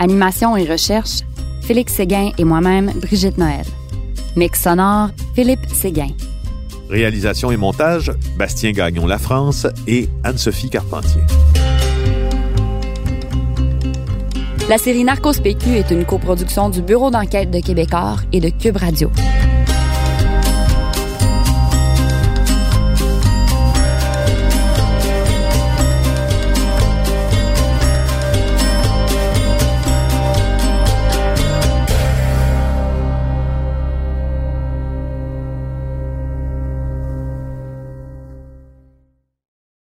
Animation 0.00 0.54
et 0.58 0.70
recherche, 0.70 1.20
Félix 1.62 1.94
Séguin 1.94 2.32
et 2.36 2.44
moi-même, 2.44 2.92
Brigitte 3.00 3.38
Noël. 3.38 3.64
Mix 4.36 4.60
sonore, 4.60 5.08
Philippe 5.34 5.66
Séguin. 5.72 6.10
Réalisation 6.90 7.50
et 7.50 7.56
montage, 7.56 8.12
Bastien 8.36 8.72
Gagnon 8.72 9.06
La 9.06 9.18
France 9.18 9.66
et 9.86 10.10
Anne-Sophie 10.24 10.68
Carpentier. 10.68 11.22
La 14.68 14.78
série 14.78 15.04
Narcos 15.04 15.40
PQ 15.40 15.76
est 15.76 15.92
une 15.92 16.04
coproduction 16.04 16.70
du 16.70 16.82
Bureau 16.82 17.08
d'enquête 17.08 17.52
de 17.52 17.60
Québécois 17.60 18.16
et 18.32 18.40
de 18.40 18.48
Cube 18.48 18.76
Radio. 18.76 19.12